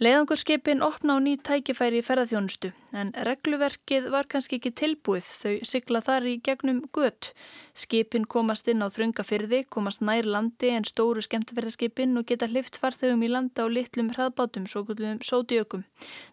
Leðangurskipin 0.00 0.80
opna 0.80 1.12
á 1.12 1.20
ný 1.20 1.34
tækifæri 1.44 1.98
í 2.00 2.04
ferðarþjónustu 2.06 2.70
en 2.96 3.10
regluverkið 3.26 4.06
var 4.14 4.24
kannski 4.32 4.56
ekki 4.56 4.70
tilbúið 4.80 5.26
þau 5.28 5.66
sigla 5.68 6.00
þar 6.06 6.28
í 6.30 6.32
gegnum 6.40 6.78
gött. 6.96 7.28
Skipin 7.76 8.24
komast 8.24 8.70
inn 8.72 8.80
á 8.80 8.88
þröngafyrði, 8.88 9.66
komast 9.68 10.00
nær 10.00 10.24
landi 10.24 10.72
en 10.72 10.88
stóru 10.88 11.20
skemmtiferðarskipin 11.28 12.16
og 12.16 12.24
geta 12.32 12.48
hlift 12.48 12.80
farþegum 12.80 13.28
í 13.28 13.30
landa 13.34 13.68
á 13.68 13.68
litlum 13.68 14.08
hraðbátum, 14.16 14.64
svo 14.64 14.86
gullum 14.88 15.20
sótiökum. 15.20 15.84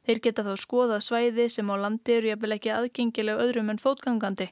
Þeir 0.08 0.24
geta 0.24 0.48
þá 0.48 0.54
skoða 0.64 1.04
svæði 1.04 1.52
sem 1.52 1.68
á 1.68 1.76
landi 1.76 2.16
eru 2.22 2.32
jafnvel 2.32 2.56
ekki 2.56 2.72
aðgengilega 2.72 3.44
öðrum 3.50 3.76
en 3.76 3.84
fótgangandi 3.84 4.48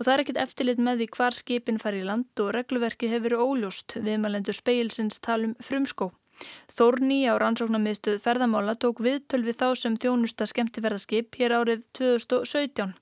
og 0.00 0.02
það 0.02 0.16
er 0.16 0.24
ekkit 0.24 0.46
eftirlit 0.48 0.82
með 0.82 1.04
því 1.04 1.12
hvar 1.14 1.42
skipin 1.44 1.78
fari 1.78 2.02
í 2.02 2.10
land 2.10 2.42
og 2.42 2.56
regluverkið 2.58 3.14
hefur 3.14 3.30
verið 3.30 3.46
óljóst 3.46 4.00
viðmælendur 4.02 4.58
speilsins 4.58 5.22
talum 5.22 5.54
frumskó. 5.62 6.10
Þórni 6.72 7.20
á 7.26 7.34
rannsóknarmiðstöð 7.40 8.20
ferðamála 8.22 8.76
tók 8.78 9.02
viðtöl 9.02 9.42
við 9.46 9.58
þá 9.60 9.68
sem 9.80 9.96
þjónusta 9.98 10.46
skemmtiferðarskip 10.46 11.38
hér 11.40 11.56
árið 11.58 11.86
2017 11.98 12.92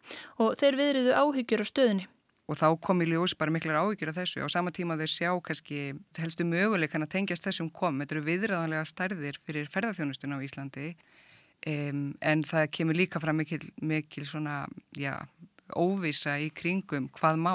og 0.40 0.54
þeir 0.60 0.78
viðriðu 0.80 1.16
áhyggjur 1.16 1.64
á 1.64 1.66
stöðinni. 1.68 2.06
Og 2.46 2.60
þá 2.60 2.68
kom 2.78 3.02
í 3.02 3.08
ljós 3.10 3.34
bara 3.34 3.50
miklar 3.50 3.80
áhyggjur 3.82 4.12
af 4.12 4.20
þessu. 4.20 4.44
Á 4.46 4.48
sama 4.54 4.70
tíma 4.70 4.94
þau 5.00 5.08
sjá 5.10 5.30
kannski 5.42 5.80
helstu 6.16 6.46
möguleikan 6.46 7.02
að 7.02 7.16
tengjast 7.16 7.46
þessum 7.48 7.72
kom. 7.74 7.98
Þetta 8.00 8.14
eru 8.14 8.26
viðræðanlega 8.28 8.86
stærðir 8.86 9.40
fyrir 9.42 9.70
ferðarþjónustuna 9.74 10.38
á 10.38 10.44
Íslandi 10.46 10.92
um, 11.66 12.04
en 12.22 12.44
það 12.46 12.70
kemur 12.78 13.00
líka 13.00 13.22
fram 13.22 13.42
mikil, 13.42 13.64
mikil 13.82 14.26
svona, 14.30 14.60
já, 14.94 15.16
óvisa 15.74 16.36
í 16.38 16.52
kringum 16.54 17.10
hvað 17.16 17.42
má 17.42 17.54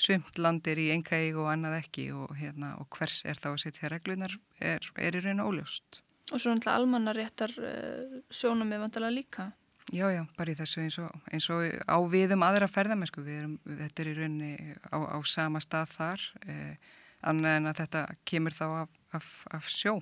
sumt 0.00 0.38
land 0.38 0.66
er 0.70 0.80
í 0.80 0.88
engaíg 0.94 1.36
og 1.40 1.50
annað 1.52 1.80
ekki 1.82 2.08
og, 2.14 2.32
hérna, 2.38 2.74
og 2.80 2.88
hvers 2.96 3.22
er 3.28 3.38
þá 3.42 3.52
að 3.52 3.62
setja 3.64 3.92
reglunar 3.92 4.34
er, 4.60 4.84
er 4.96 5.18
í 5.18 5.22
raun 5.24 5.44
og 5.44 5.52
óljóst. 5.52 6.02
Og 6.32 6.42
svo 6.42 6.50
náttúrulega 6.50 6.80
almannaréttar 6.80 7.54
uh, 7.62 8.18
sjónum 8.34 8.72
við 8.72 8.82
vantilega 8.82 9.14
líka. 9.14 9.50
Já, 9.94 10.08
já, 10.10 10.24
bara 10.34 10.50
í 10.50 10.56
þessu 10.58 10.80
eins 10.82 10.96
og, 10.98 11.26
eins 11.30 11.46
og 11.54 11.62
á 11.86 11.96
viðum 12.10 12.42
aðra 12.42 12.66
ferðamennsku, 12.66 13.22
við 13.22 13.36
erum, 13.38 13.52
þetta 13.62 14.02
er 14.02 14.08
í 14.10 14.14
raunni 14.16 14.52
á, 14.90 14.98
á 15.14 15.18
sama 15.22 15.62
stað 15.62 15.92
þar, 15.92 16.24
eh, 16.50 16.96
annað 17.30 17.58
en 17.60 17.70
að 17.70 17.82
þetta 17.84 18.02
kemur 18.26 18.56
þá 18.56 18.64
af, 18.66 18.96
af, 19.14 19.28
af 19.54 19.68
sjó. 19.70 20.00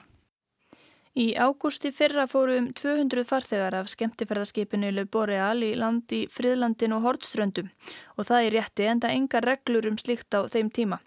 Í 1.14 1.28
ágústi 1.38 1.92
fyrra 1.94 2.24
fóru 2.26 2.56
um 2.58 2.64
200 2.74 3.22
farþegar 3.28 3.76
af 3.78 3.90
skemmtiferðarskipinu 3.92 4.88
Le 4.90 5.04
Boreal 5.06 5.62
í 5.62 5.68
landi 5.78 6.24
Fríðlandin 6.26 6.96
og 6.96 7.04
Hortströndum 7.06 7.68
og 8.18 8.26
það 8.26 8.46
er 8.46 8.56
rétti 8.56 8.88
enda 8.90 9.12
enga 9.14 9.38
reglur 9.44 9.86
um 9.86 9.98
slikt 10.00 10.34
á 10.34 10.42
þeim 10.50 10.72
tíma. 10.74 10.98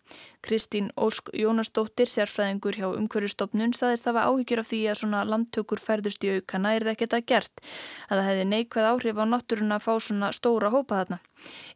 Kristín 0.45 0.91
Ósk 0.95 1.31
Jónasdóttir, 1.33 2.09
sérfræðingur 2.11 2.77
hjá 2.79 2.87
umhverjustofnun, 2.89 3.75
saðist 3.77 4.07
það 4.07 4.17
var 4.17 4.29
áhyggjur 4.31 4.61
af 4.63 4.69
því 4.71 4.81
að 4.91 4.99
svona 5.01 5.23
landtökur 5.27 5.81
færðust 5.83 6.27
í 6.27 6.35
aukana 6.37 6.75
er 6.75 6.87
það 6.87 6.93
ekki 6.95 7.07
þetta 7.07 7.23
gert, 7.33 7.65
að 8.09 8.19
það 8.19 8.29
hefði 8.29 8.45
neikvæð 8.51 8.91
áhrif 8.91 9.21
á 9.21 9.25
náttúruna 9.33 9.79
að 9.79 9.87
fá 9.87 9.93
svona 10.07 10.31
stóra 10.35 10.73
hópa 10.73 11.01
þarna. 11.01 11.19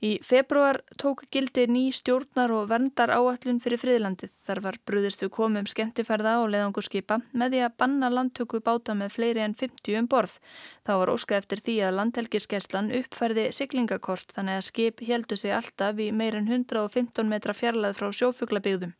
Í 0.01 0.11
februar 0.25 0.79
tók 0.97 1.21
gildi 1.33 1.67
ný 1.69 1.83
stjórnar 1.93 2.51
og 2.55 2.69
verndar 2.71 3.11
áallun 3.13 3.59
fyrir 3.61 3.79
friðlandið. 3.81 4.31
Þar 4.41 4.61
var 4.65 4.77
brúðist 4.89 5.21
við 5.21 5.31
komum 5.35 5.67
skemmtiferða 5.69 6.39
og 6.41 6.49
leðangurskipa 6.55 7.19
með 7.37 7.53
því 7.53 7.61
að 7.67 7.75
banna 7.83 8.09
landtöku 8.09 8.61
báta 8.65 8.95
með 8.97 9.13
fleiri 9.15 9.43
en 9.45 9.53
50 9.57 9.99
um 9.99 10.07
borð. 10.09 10.39
Þá 10.87 10.93
var 11.03 11.13
óska 11.13 11.37
eftir 11.37 11.61
því 11.61 11.75
að 11.85 11.97
landhelgiskeslan 11.99 12.89
uppfærði 12.97 13.45
siglingakort 13.53 14.33
þannig 14.33 14.57
að 14.57 14.67
skip 14.71 15.05
heldu 15.05 15.37
sig 15.37 15.53
alltaf 15.53 16.01
í 16.01 16.09
meirin 16.09 16.49
115 16.49 17.29
metra 17.29 17.53
fjarlæð 17.53 18.01
frá 18.01 18.09
sjófuglabygðum. 18.51 18.93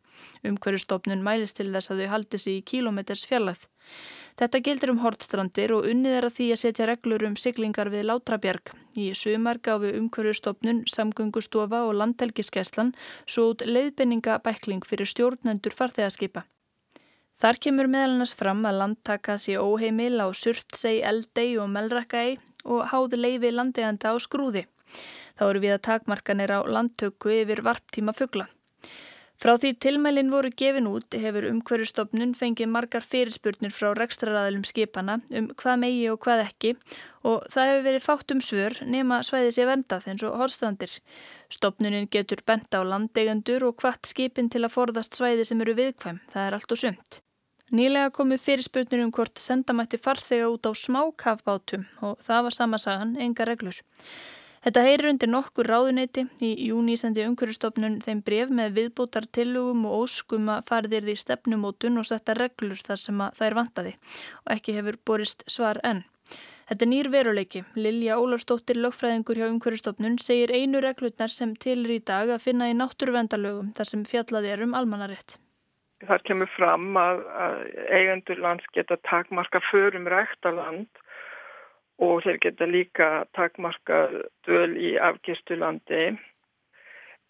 Umhverjustofnun 0.46 1.22
mælist 1.22 1.56
til 1.56 1.72
þess 1.72 1.90
að 1.90 2.02
þau 2.02 2.10
haldi 2.12 2.38
sig 2.38 2.58
í 2.58 2.64
kílometers 2.64 3.24
fjarlæð. 3.26 3.66
Þetta 4.38 4.60
gildir 4.64 4.90
um 4.90 5.00
hortstrandir 5.02 5.72
og 5.72 5.86
unnið 5.86 6.16
er 6.16 6.26
að 6.26 6.36
því 6.36 6.46
að 6.52 6.60
setja 6.62 6.86
reglur 6.88 7.24
um 7.26 7.36
siglingar 7.36 7.90
við 7.92 8.06
Látrabjarg. 8.08 8.72
Í 8.96 9.12
sumar 9.14 9.58
gafu 9.60 9.92
umhverjustofnun, 9.98 10.84
samgöngustofa 10.88 11.84
og 11.84 11.96
landhelgiskeslan 12.00 12.94
svo 13.26 13.52
út 13.52 13.64
leiðbenningabækling 13.66 14.84
fyrir 14.86 15.06
stjórnendur 15.06 15.74
farþegarskipa. 15.76 16.46
Þar 17.42 17.58
kemur 17.58 17.88
meðalannast 17.90 18.38
fram 18.38 18.62
að 18.64 18.78
landtaka 18.78 19.36
sé 19.36 19.58
óheimil 19.58 20.20
á 20.22 20.30
Surtsei, 20.32 21.02
Eldei 21.02 21.58
og 21.58 21.68
Melrakkai 21.68 22.38
og 22.64 22.86
háði 22.92 23.18
leiði 23.18 23.50
landeiganda 23.50 24.14
á 24.14 24.16
skrúði. 24.22 24.68
Þá 25.36 25.48
eru 25.48 25.62
við 25.64 25.76
að 25.76 25.84
takmarkanir 25.88 26.52
á 26.54 26.60
landtöku 26.62 27.32
yfir 27.42 27.64
varptíma 27.66 28.14
fuggla. 28.14 28.46
Frá 29.42 29.56
því 29.58 29.72
tilmælinn 29.82 30.28
voru 30.30 30.52
gefin 30.54 30.86
út 30.86 31.16
hefur 31.18 31.48
umhverjustofnun 31.48 32.34
fengið 32.38 32.68
margar 32.70 33.02
fyrirspurnir 33.02 33.72
frá 33.74 33.88
rekstraræðilum 33.98 34.62
skipana 34.68 35.16
um 35.34 35.48
hvað 35.58 35.80
megi 35.82 36.04
og 36.12 36.20
hvað 36.22 36.42
ekki 36.44 36.70
og 37.26 37.48
það 37.50 37.70
hefur 37.70 37.82
verið 37.88 38.04
fátt 38.04 38.34
um 38.36 38.42
svör 38.48 38.76
nema 38.86 39.18
svæði 39.26 39.48
sé 39.56 39.66
vendað 39.66 40.06
eins 40.12 40.22
og 40.28 40.36
horfstrandir. 40.38 40.94
Stofnunin 41.50 42.06
getur 42.14 42.44
bent 42.46 42.70
á 42.70 42.86
landeigandur 42.86 43.66
og 43.66 43.82
hvart 43.82 44.06
skipin 44.06 44.50
til 44.52 44.62
að 44.62 44.76
forðast 44.76 45.18
svæði 45.18 45.48
sem 45.48 45.64
eru 45.66 45.74
viðkvæm, 45.80 46.22
það 46.30 46.46
er 46.46 46.58
allt 46.60 46.76
og 46.76 46.82
sumt. 46.84 47.18
Nýlega 47.74 48.12
komu 48.14 48.38
fyrirspurnir 48.38 49.02
um 49.02 49.10
hvort 49.10 49.42
sendamætti 49.42 49.98
farþega 49.98 50.52
út 50.54 50.70
á 50.70 50.72
smákafbátum 50.76 51.88
og 52.06 52.22
það 52.22 52.46
var 52.46 52.56
samasagan, 52.60 53.18
enga 53.18 53.48
reglur. 53.50 53.82
Þetta 54.62 54.82
heyrir 54.86 55.08
undir 55.10 55.30
nokkur 55.30 55.66
ráðuneyti 55.66 56.22
í 56.46 56.52
júni 56.68 56.94
sendi 57.00 57.24
umhverjastofnun 57.26 57.96
þeim 58.04 58.20
bref 58.22 58.52
með 58.54 58.76
viðbútar 58.76 59.26
tillögum 59.34 59.88
og 59.90 60.04
óskum 60.04 60.52
að 60.54 60.68
farðir 60.68 61.08
því 61.08 61.16
stefnumótun 61.18 61.98
og 61.98 62.06
setja 62.06 62.36
reglur 62.38 62.78
þar 62.78 63.00
sem 63.02 63.24
það 63.24 63.48
er 63.48 63.58
vantaði 63.58 63.94
og 64.44 64.54
ekki 64.54 64.76
hefur 64.76 65.00
borist 65.10 65.42
svar 65.50 65.82
enn. 65.82 66.04
Þetta 66.70 66.86
er 66.86 66.90
nýr 66.92 67.10
veruleiki. 67.10 67.64
Lilja 67.74 68.20
Ólafstóttir, 68.22 68.78
lögfræðingur 68.78 69.40
hjá 69.40 69.48
umhverjastofnun, 69.50 70.20
segir 70.22 70.54
einu 70.54 70.80
reglutnar 70.80 71.34
sem 71.34 71.56
tilir 71.58 71.98
í 71.98 72.04
dag 72.06 72.30
að 72.30 72.44
finna 72.46 72.70
í 72.70 72.78
náttúruvendalögum 72.78 73.74
þar 73.76 73.90
sem 73.90 74.06
fjallaði 74.08 74.54
er 74.54 74.62
um 74.64 74.78
almannarétt. 74.78 75.40
Það 76.06 76.22
kemur 76.30 76.50
fram 76.54 76.96
að, 76.98 77.20
að 77.44 77.58
eigendur 77.98 78.40
lands 78.46 78.70
geta 78.74 78.96
takmarka 79.10 79.60
förum 79.72 80.06
ræktaland 80.10 81.01
og 82.02 82.24
þeir 82.24 82.40
geta 82.42 82.68
líka 82.68 83.08
takmarka 83.36 84.02
döl 84.48 84.74
í 84.76 84.96
afgistulandi 84.98 86.10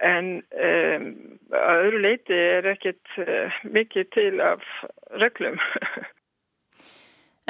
en 0.03 0.33
um, 0.41 1.07
að 1.55 1.85
öðru 1.87 2.01
leiti 2.03 2.39
er 2.57 2.73
ekkit 2.73 3.15
uh, 3.23 3.61
mikið 3.69 4.11
til 4.17 4.33
af 4.43 4.65
reglum. 5.23 5.61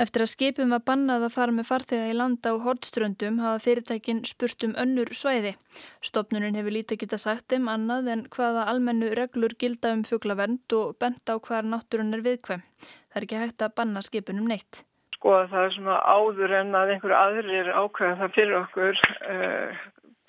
Eftir 0.03 0.25
að 0.25 0.31
skipum 0.33 0.71
var 0.73 0.81
bannað 0.89 1.27
að 1.27 1.35
fara 1.35 1.53
með 1.53 1.67
farþega 1.69 2.07
í 2.09 2.15
landa 2.17 2.55
á 2.57 2.65
hortströndum 2.65 3.43
hafa 3.45 3.61
fyrirtækin 3.61 4.23
spurt 4.25 4.65
um 4.65 4.73
önnur 4.81 5.13
svæði. 5.13 5.53
Stopnunum 6.01 6.57
hefur 6.57 6.75
lítið 6.75 7.03
geta 7.05 7.19
sagt 7.21 7.53
um 7.57 7.69
annað 7.69 8.09
en 8.15 8.23
hvaða 8.33 8.65
almennu 8.73 9.13
reglur 9.19 9.53
gilda 9.61 9.93
um 9.93 10.07
fugglavernd 10.09 10.79
og 10.79 10.97
bent 10.97 11.29
á 11.29 11.37
hvaðar 11.37 11.69
náttúrun 11.75 12.17
er 12.17 12.25
viðkvæm. 12.25 12.65
Það 13.13 13.21
er 13.21 13.29
ekki 13.29 13.43
hægt 13.45 13.67
að 13.67 13.77
banna 13.83 14.05
skipunum 14.09 14.49
neitt 14.49 14.87
skoða 15.23 15.47
það 15.53 15.69
svona 15.77 15.97
áður 16.03 16.53
en 16.59 16.75
að 16.75 16.93
einhverju 16.97 17.17
aðrir 17.17 17.69
ákveða 17.71 18.19
það 18.19 18.33
fyrir 18.35 18.57
okkur 18.59 19.03
uh, 19.31 19.83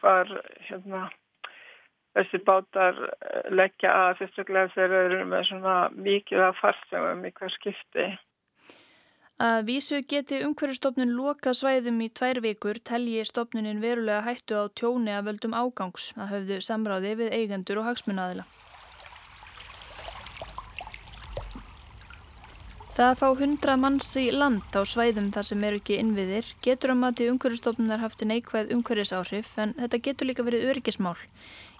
hvar 0.04 0.34
hérna, 0.68 1.08
þessi 2.14 2.42
bátar 2.46 3.00
eh, 3.08 3.48
leggja 3.56 3.94
að 4.04 4.20
fyrstaklega 4.20 4.74
þegar 4.76 4.92
þeir 4.94 5.16
eru 5.16 5.26
með 5.32 5.48
svona 5.50 5.78
mikið 5.96 6.46
af 6.50 6.60
farstegum 6.62 7.26
í 7.26 7.32
hver 7.40 7.56
skipti. 7.56 8.08
Að 9.44 9.64
vísu 9.66 10.04
geti 10.06 10.44
umhverjastofnun 10.46 11.16
loka 11.18 11.56
svæðum 11.58 12.04
í 12.06 12.12
tvær 12.14 12.40
vikur 12.44 12.78
telji 12.86 13.24
stofnunin 13.26 13.82
verulega 13.82 14.22
hættu 14.28 14.60
á 14.62 14.70
tjóni 14.78 15.16
að 15.16 15.32
völdum 15.32 15.58
ágangs 15.58 16.12
að 16.20 16.36
höfðu 16.36 16.60
samráði 16.62 17.16
við 17.24 17.34
eigendur 17.40 17.82
og 17.82 17.90
hagsmunnaðila. 17.90 18.46
Það 22.94 23.08
að 23.10 23.16
fá 23.18 23.30
hundra 23.40 23.74
manns 23.82 24.12
í 24.22 24.24
land 24.30 24.76
á 24.78 24.86
svæðum 24.86 25.32
þar 25.34 25.48
sem 25.48 25.64
eru 25.66 25.80
ekki 25.80 25.96
innviðir 25.98 26.50
getur 26.62 26.92
á 26.94 26.96
mati 27.02 27.26
umhverjastofnunar 27.26 28.04
haft 28.04 28.22
neikvæð 28.30 28.70
umhverjisáhrif 28.76 29.48
en 29.64 29.74
þetta 29.80 30.00
getur 30.08 30.30
líka 30.30 30.46
verið 30.46 30.68
öryggismál. 30.70 31.16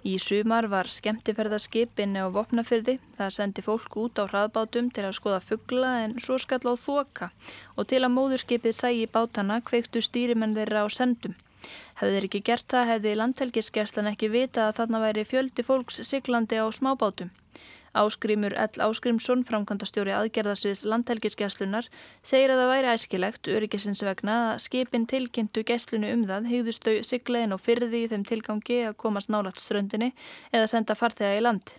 Í 0.02 0.16
sumar 0.18 0.66
var 0.72 0.90
skemmtiferðarskipinni 0.90 2.18
á 2.18 2.34
Vopnafyrði, 2.34 2.96
það 3.14 3.30
sendi 3.36 3.62
fólk 3.62 3.94
út 4.02 4.18
á 4.18 4.26
hraðbátum 4.26 4.88
til 4.90 5.04
að 5.06 5.14
skoða 5.20 5.38
fuggla 5.52 5.92
en 6.00 6.18
svo 6.18 6.40
skall 6.42 6.66
á 6.66 6.74
þoka 6.74 7.30
og 7.78 7.86
til 7.94 8.02
að 8.02 8.14
móðurskipið 8.16 8.74
sægi 8.74 9.06
bátana 9.06 9.60
kveiktu 9.62 10.02
stýrimenn 10.02 10.58
þeirra 10.58 10.82
á 10.82 10.90
sendum. 10.90 11.38
Hefði 12.02 12.18
þeir 12.18 12.28
ekki 12.32 12.42
gert 12.50 12.66
það 12.74 12.90
hefði 12.90 13.14
landhelgiskerslan 13.22 14.10
ekki 14.10 14.34
vita 14.34 14.66
að 14.66 14.82
þarna 14.82 15.04
væri 15.06 15.28
fjöldi 15.30 15.62
fólks 15.62 16.02
siglandi 16.10 16.58
á 16.58 16.66
smábátum. 16.74 17.30
Áskrimur 17.94 18.54
L. 18.58 18.82
Áskrimsson, 18.82 19.44
framkvæmdastjóri 19.46 20.12
aðgerðasviðs 20.16 20.84
landhelgiskeslunar, 20.90 21.88
segir 22.26 22.52
að 22.54 22.62
það 22.62 22.72
væri 22.72 22.90
æskilegt 22.92 23.50
öryggisins 23.54 24.02
vegna 24.06 24.36
að 24.52 24.62
skipin 24.66 25.06
tilkynntu 25.10 25.64
geslunu 25.68 26.10
um 26.14 26.24
það 26.28 26.48
hegðustau 26.50 26.96
siglegin 27.06 27.54
og 27.54 27.62
fyrði 27.62 28.04
í 28.04 28.08
þeim 28.12 28.24
tilgangi 28.28 28.80
að 28.88 28.96
komast 29.04 29.30
nálagt 29.30 29.62
ströndinni 29.62 30.10
eða 30.52 30.70
senda 30.74 30.98
farþega 30.98 31.38
í 31.38 31.44
land. 31.44 31.76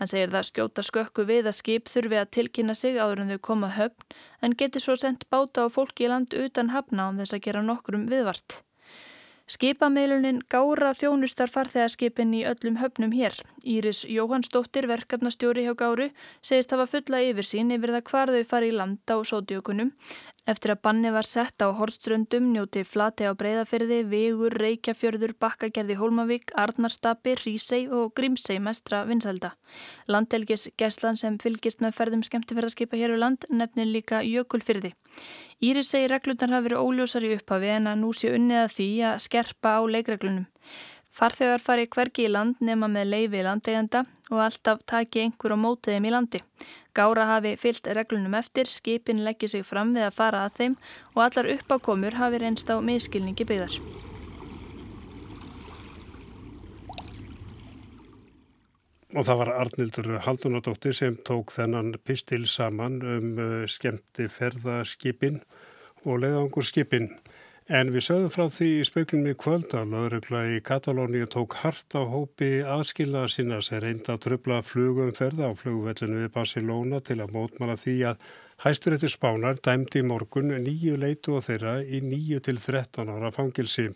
Hann 0.00 0.12
segir 0.12 0.32
það 0.32 0.48
skjóta 0.48 0.86
skökku 0.86 1.26
við 1.28 1.50
að 1.50 1.58
skip 1.58 1.92
þurfi 1.92 2.22
að 2.22 2.32
tilkynna 2.38 2.78
sig 2.78 2.96
áður 2.96 3.24
en 3.24 3.34
þau 3.34 3.42
koma 3.50 3.74
höfn 3.76 4.16
en 4.42 4.56
geti 4.56 4.80
svo 4.80 4.96
sendt 4.96 5.28
báta 5.28 5.66
á 5.66 5.72
fólki 5.72 6.08
í 6.08 6.12
land 6.12 6.32
utan 6.32 6.72
hafna 6.72 7.10
án 7.10 7.20
þess 7.20 7.36
að 7.36 7.44
gera 7.48 7.66
nokkrum 7.66 8.08
viðvart. 8.08 8.62
Skipamiðlunin 9.48 10.42
gára 10.52 10.90
þjónustar 10.92 11.48
farþegarskipin 11.48 12.34
í 12.36 12.42
öllum 12.44 12.74
höfnum 12.82 13.14
hér. 13.16 13.32
Íris 13.64 14.02
Jóhannsdóttir, 14.04 14.84
verkefnastjóri 14.90 15.64
hjá 15.64 15.72
Gáru, 15.72 16.10
segist 16.44 16.74
hafa 16.76 16.84
fulla 16.90 17.22
yfir 17.24 17.48
sín 17.48 17.72
yfir 17.72 17.94
það 17.96 18.04
hvar 18.10 18.32
þau 18.34 18.44
fari 18.50 18.68
í 18.68 18.76
landa 18.76 19.16
og 19.16 19.24
sótjökunum 19.30 19.94
Eftir 20.48 20.72
að 20.72 20.78
banni 20.86 21.10
var 21.12 21.26
sett 21.28 21.60
á 21.60 21.68
Hortströndum 21.76 22.46
njóti 22.54 22.80
Flati 22.88 23.26
á 23.28 23.36
Breiðafyrði, 23.36 23.98
Vigur, 24.08 24.54
Reykjafjörður, 24.56 25.34
Bakkagerði 25.36 25.98
Hólmavík, 26.00 26.54
Arnarstapi, 26.56 27.34
Rísei 27.42 27.82
og 27.92 28.14
Grímsei 28.16 28.56
mestra 28.56 29.02
vinsælda. 29.04 29.52
Landelgis 30.08 30.70
Geslan 30.80 31.20
sem 31.20 31.36
fylgist 31.42 31.84
með 31.84 31.98
ferðum 31.98 32.24
skemmtifærðarskipa 32.24 32.96
hér 32.96 33.12
á 33.12 33.16
land 33.20 33.44
nefnir 33.52 33.92
líka 33.92 34.22
Jökulfyrði. 34.24 34.94
Íris 35.60 35.92
segir 35.92 36.14
reglundar 36.14 36.54
hafi 36.54 36.70
verið 36.70 36.80
óljósar 36.80 37.28
í 37.28 37.34
upphafi 37.36 37.74
en 37.74 37.92
að 37.92 38.00
nú 38.06 38.14
sé 38.16 38.32
unnið 38.32 38.62
að 38.62 38.74
því 38.78 38.88
að 39.10 39.20
skerpa 39.26 39.76
á 39.76 39.80
leikreglunum. 39.84 40.46
Farþegar 41.18 41.58
fari 41.58 41.88
hvergi 41.90 42.28
í 42.28 42.30
land 42.30 42.60
nema 42.62 42.86
með 42.86 43.08
leifi 43.10 43.40
landegenda 43.42 44.04
og 44.30 44.42
alltaf 44.44 44.84
taki 44.86 45.24
einhver 45.24 45.50
á 45.50 45.58
mótiðum 45.58 46.04
í 46.06 46.12
landi. 46.14 46.40
Gára 46.94 47.24
hafi 47.26 47.56
fyllt 47.58 47.88
reglunum 47.98 48.36
eftir, 48.38 48.70
skipin 48.70 49.24
leggja 49.26 49.48
sig 49.50 49.64
fram 49.66 49.96
við 49.96 50.06
að 50.06 50.14
fara 50.20 50.44
að 50.46 50.60
þeim 50.60 50.76
og 51.16 51.24
allar 51.24 51.48
uppákomur 51.56 52.18
hafi 52.20 52.38
reynst 52.38 52.70
á 52.70 52.78
miskilningi 52.78 53.48
byggðar. 53.50 53.80
Og 59.16 59.24
það 59.26 59.40
var 59.40 59.50
Arnildur 59.56 60.08
Haldunadóttir 60.22 60.94
sem 60.94 61.18
tók 61.26 61.50
þennan 61.56 61.96
pistil 62.04 62.44
saman 62.46 63.00
um 63.02 63.28
uh, 63.42 63.66
skemmti 63.66 64.28
ferðaskipin 64.30 65.40
og 66.04 66.22
leiðangur 66.22 66.68
skipin. 66.68 67.10
En 67.68 67.90
við 67.92 68.00
sögum 68.06 68.30
frá 68.32 68.46
því 68.48 68.66
í 68.78 68.84
spöklunum 68.88 69.28
í 69.28 69.36
kvöld 69.36 69.74
að 69.76 69.90
lögregla 69.92 70.38
í 70.54 70.60
Katalóni 70.64 71.26
tók 71.28 71.52
hart 71.60 71.92
á 71.92 72.00
hópi 72.00 72.62
aðskilnaða 72.64 73.28
sinna 73.28 73.58
sem 73.60 73.82
reynda 73.84 74.14
að 74.14 74.22
tröfla 74.24 74.62
flugumferða 74.64 75.50
á 75.50 75.52
flugvellinu 75.52 76.22
við 76.22 76.30
Barcelona 76.32 77.02
til 77.04 77.18
að 77.20 77.34
mótmala 77.34 77.74
því 77.76 77.96
að 78.08 78.24
hæsturettur 78.64 79.12
spánar 79.12 79.60
dæmdi 79.60 80.00
í 80.00 80.06
morgun 80.08 80.54
nýju 80.64 80.96
leitu 80.96 81.36
og 81.36 81.44
þeirra 81.44 81.74
í 81.84 82.00
nýju 82.06 82.40
til 82.48 82.56
13 82.56 83.12
ára 83.12 83.34
fangilsi. 83.36 83.90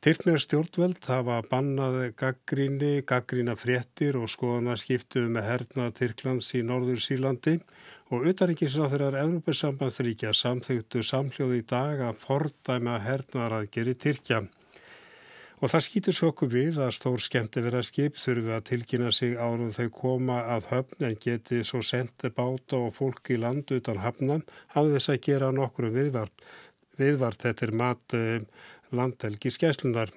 Tyrkner 0.00 0.40
stjórnveld 0.40 1.04
hafa 1.04 1.42
bannað 1.52 2.14
gaggríni, 2.16 3.02
gaggrína 3.04 3.60
fréttir 3.60 4.16
og 4.16 4.32
skoðanarskiptu 4.32 5.28
með 5.28 5.50
hernað 5.50 5.92
Tyrklands 6.00 6.48
í 6.56 6.64
Norður 6.64 7.04
Sílandi 7.04 7.58
og 7.60 7.79
utarengisráþurar 8.10 9.14
Európa-sambandsríkja 9.20 10.32
samþygtu 10.34 11.02
samhljóði 11.06 11.60
í 11.60 11.66
dag 11.70 12.00
að 12.02 12.16
fordæma 12.24 12.96
hernaðaraðgeri 13.04 13.94
Tyrkja. 14.02 14.40
Og 15.60 15.70
það 15.70 15.84
skýtur 15.84 16.16
sjóku 16.16 16.48
við 16.50 16.80
að 16.82 16.94
stór 16.96 17.22
skemmti 17.22 17.62
vera 17.62 17.82
skip 17.86 18.16
þurfi 18.18 18.50
að 18.56 18.64
tilkynna 18.70 19.12
sig 19.14 19.36
árum 19.36 19.70
þau 19.76 19.90
koma 19.94 20.40
að 20.56 20.66
höfn 20.72 21.06
en 21.10 21.18
geti 21.22 21.60
svo 21.68 21.84
sendi 21.86 22.32
báta 22.34 22.80
og 22.80 22.96
fólk 22.96 23.30
í 23.30 23.38
land 23.38 23.70
utan 23.76 24.00
hafnan 24.02 24.42
á 24.74 24.80
þess 24.80 25.12
að 25.12 25.20
gera 25.28 25.52
nokkrum 25.54 25.94
viðvart. 25.94 26.34
Viðvart 26.98 27.44
þetta 27.46 27.66
er 27.68 27.74
mat 27.84 28.16
eh, 28.16 28.42
landhelgi 28.90 29.54
skæslunar. 29.54 30.10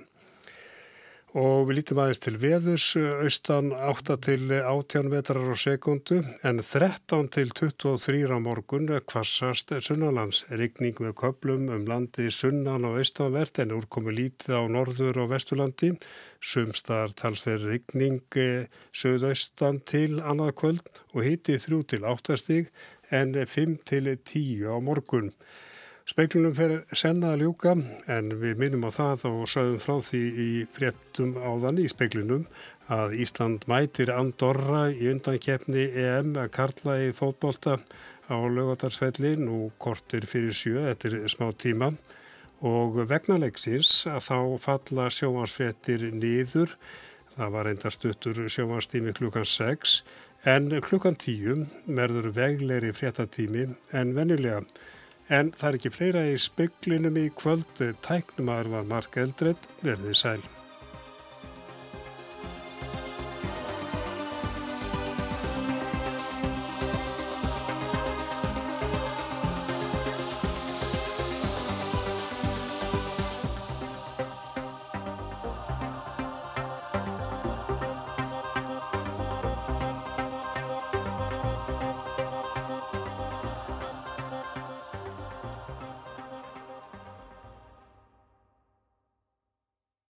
Og 1.33 1.63
við 1.65 1.79
lítum 1.79 1.97
aðeins 1.97 2.19
til 2.21 2.35
veðurs, 2.37 2.83
austan 3.25 3.71
8 3.73 4.19
til 4.21 4.51
18 4.53 5.07
metrar 5.09 5.47
á 5.49 5.57
sekundu 5.57 6.19
en 6.45 6.61
13 6.61 7.31
til 7.33 7.49
23 7.57 8.29
á 8.29 8.37
morgun 8.37 8.85
kvassast 9.09 9.73
sunnalands. 9.81 10.43
Rigning 10.53 11.01
með 11.01 11.15
köplum 11.23 11.71
um 11.73 11.87
landi 11.89 12.29
sunnan 12.29 12.85
og 12.85 12.99
austanvert 13.01 13.57
en 13.63 13.73
úrkomi 13.73 14.13
lítið 14.13 14.61
á 14.61 14.63
norður 14.69 15.23
og 15.23 15.33
vesturlandi. 15.33 15.95
Sumstar 16.37 17.17
talsverð 17.17 17.65
rigning 17.71 18.21
eh, 18.37 18.69
söðaustan 18.93 19.81
til 19.89 20.21
annað 20.21 20.53
kvöld 20.61 21.01
og 21.17 21.25
hiti 21.25 21.57
3 21.57 21.81
til 21.95 22.05
8 22.13 22.37
stig 22.43 22.69
en 23.09 23.33
5 23.33 23.79
til 23.89 24.13
10 24.13 24.69
á 24.69 24.77
morgun. 24.77 25.33
Speiklunum 26.03 26.51
fer 26.51 26.71
senna 26.99 27.29
að 27.31 27.45
ljúka 27.45 27.73
en 28.11 28.33
við 28.41 28.57
minnum 28.59 28.81
á 28.83 28.91
það 28.91 29.21
og 29.29 29.43
sögum 29.47 29.77
frá 29.79 29.93
því 30.03 30.19
í 30.45 30.47
fréttum 30.75 31.37
áðan 31.39 31.77
í 31.79 31.85
speiklunum 31.87 32.41
að 32.91 33.13
Ísland 33.23 33.63
mætir 33.71 34.11
Andorra 34.11 34.89
í 34.91 35.07
undankjefni 35.13 35.85
EM 36.01 36.33
að 36.41 36.49
karla 36.57 36.97
í 37.05 37.13
fótbolta 37.15 37.77
á 38.27 38.35
lögatarsfelli 38.35 39.37
nú 39.39 39.69
kortir 39.79 40.27
fyrir 40.27 40.51
sjö 40.51 40.83
eftir 40.91 41.15
smá 41.31 41.53
tíma. 41.55 41.93
Og 42.59 42.99
vegna 43.07 43.37
leiksins 43.39 44.03
að 44.11 44.27
þá 44.27 44.37
falla 44.65 45.07
sjóansfrettir 45.07 46.03
nýður 46.11 46.75
það 47.37 47.53
var 47.55 47.69
enda 47.71 47.91
stuttur 47.95 48.41
sjóanstími 48.51 49.15
klukkan 49.15 49.47
6 49.47 50.01
en 50.51 50.67
klukkan 50.83 51.15
10 51.15 51.63
merður 51.87 52.27
vegleiri 52.35 52.91
fréttatími 52.91 53.69
en 53.95 54.13
vennilega 54.17 54.65
En 55.33 55.49
það 55.57 55.69
er 55.69 55.77
ekki 55.79 55.91
fleira 55.93 56.25
í 56.29 56.33
speklinum 56.41 57.15
í 57.17 57.29
kvöld, 57.33 57.79
tæknumar 58.05 58.69
var 58.69 58.85
Mark 58.85 59.17
Eldred, 59.17 59.71
verðið 59.81 60.19
sæl. 60.19 60.41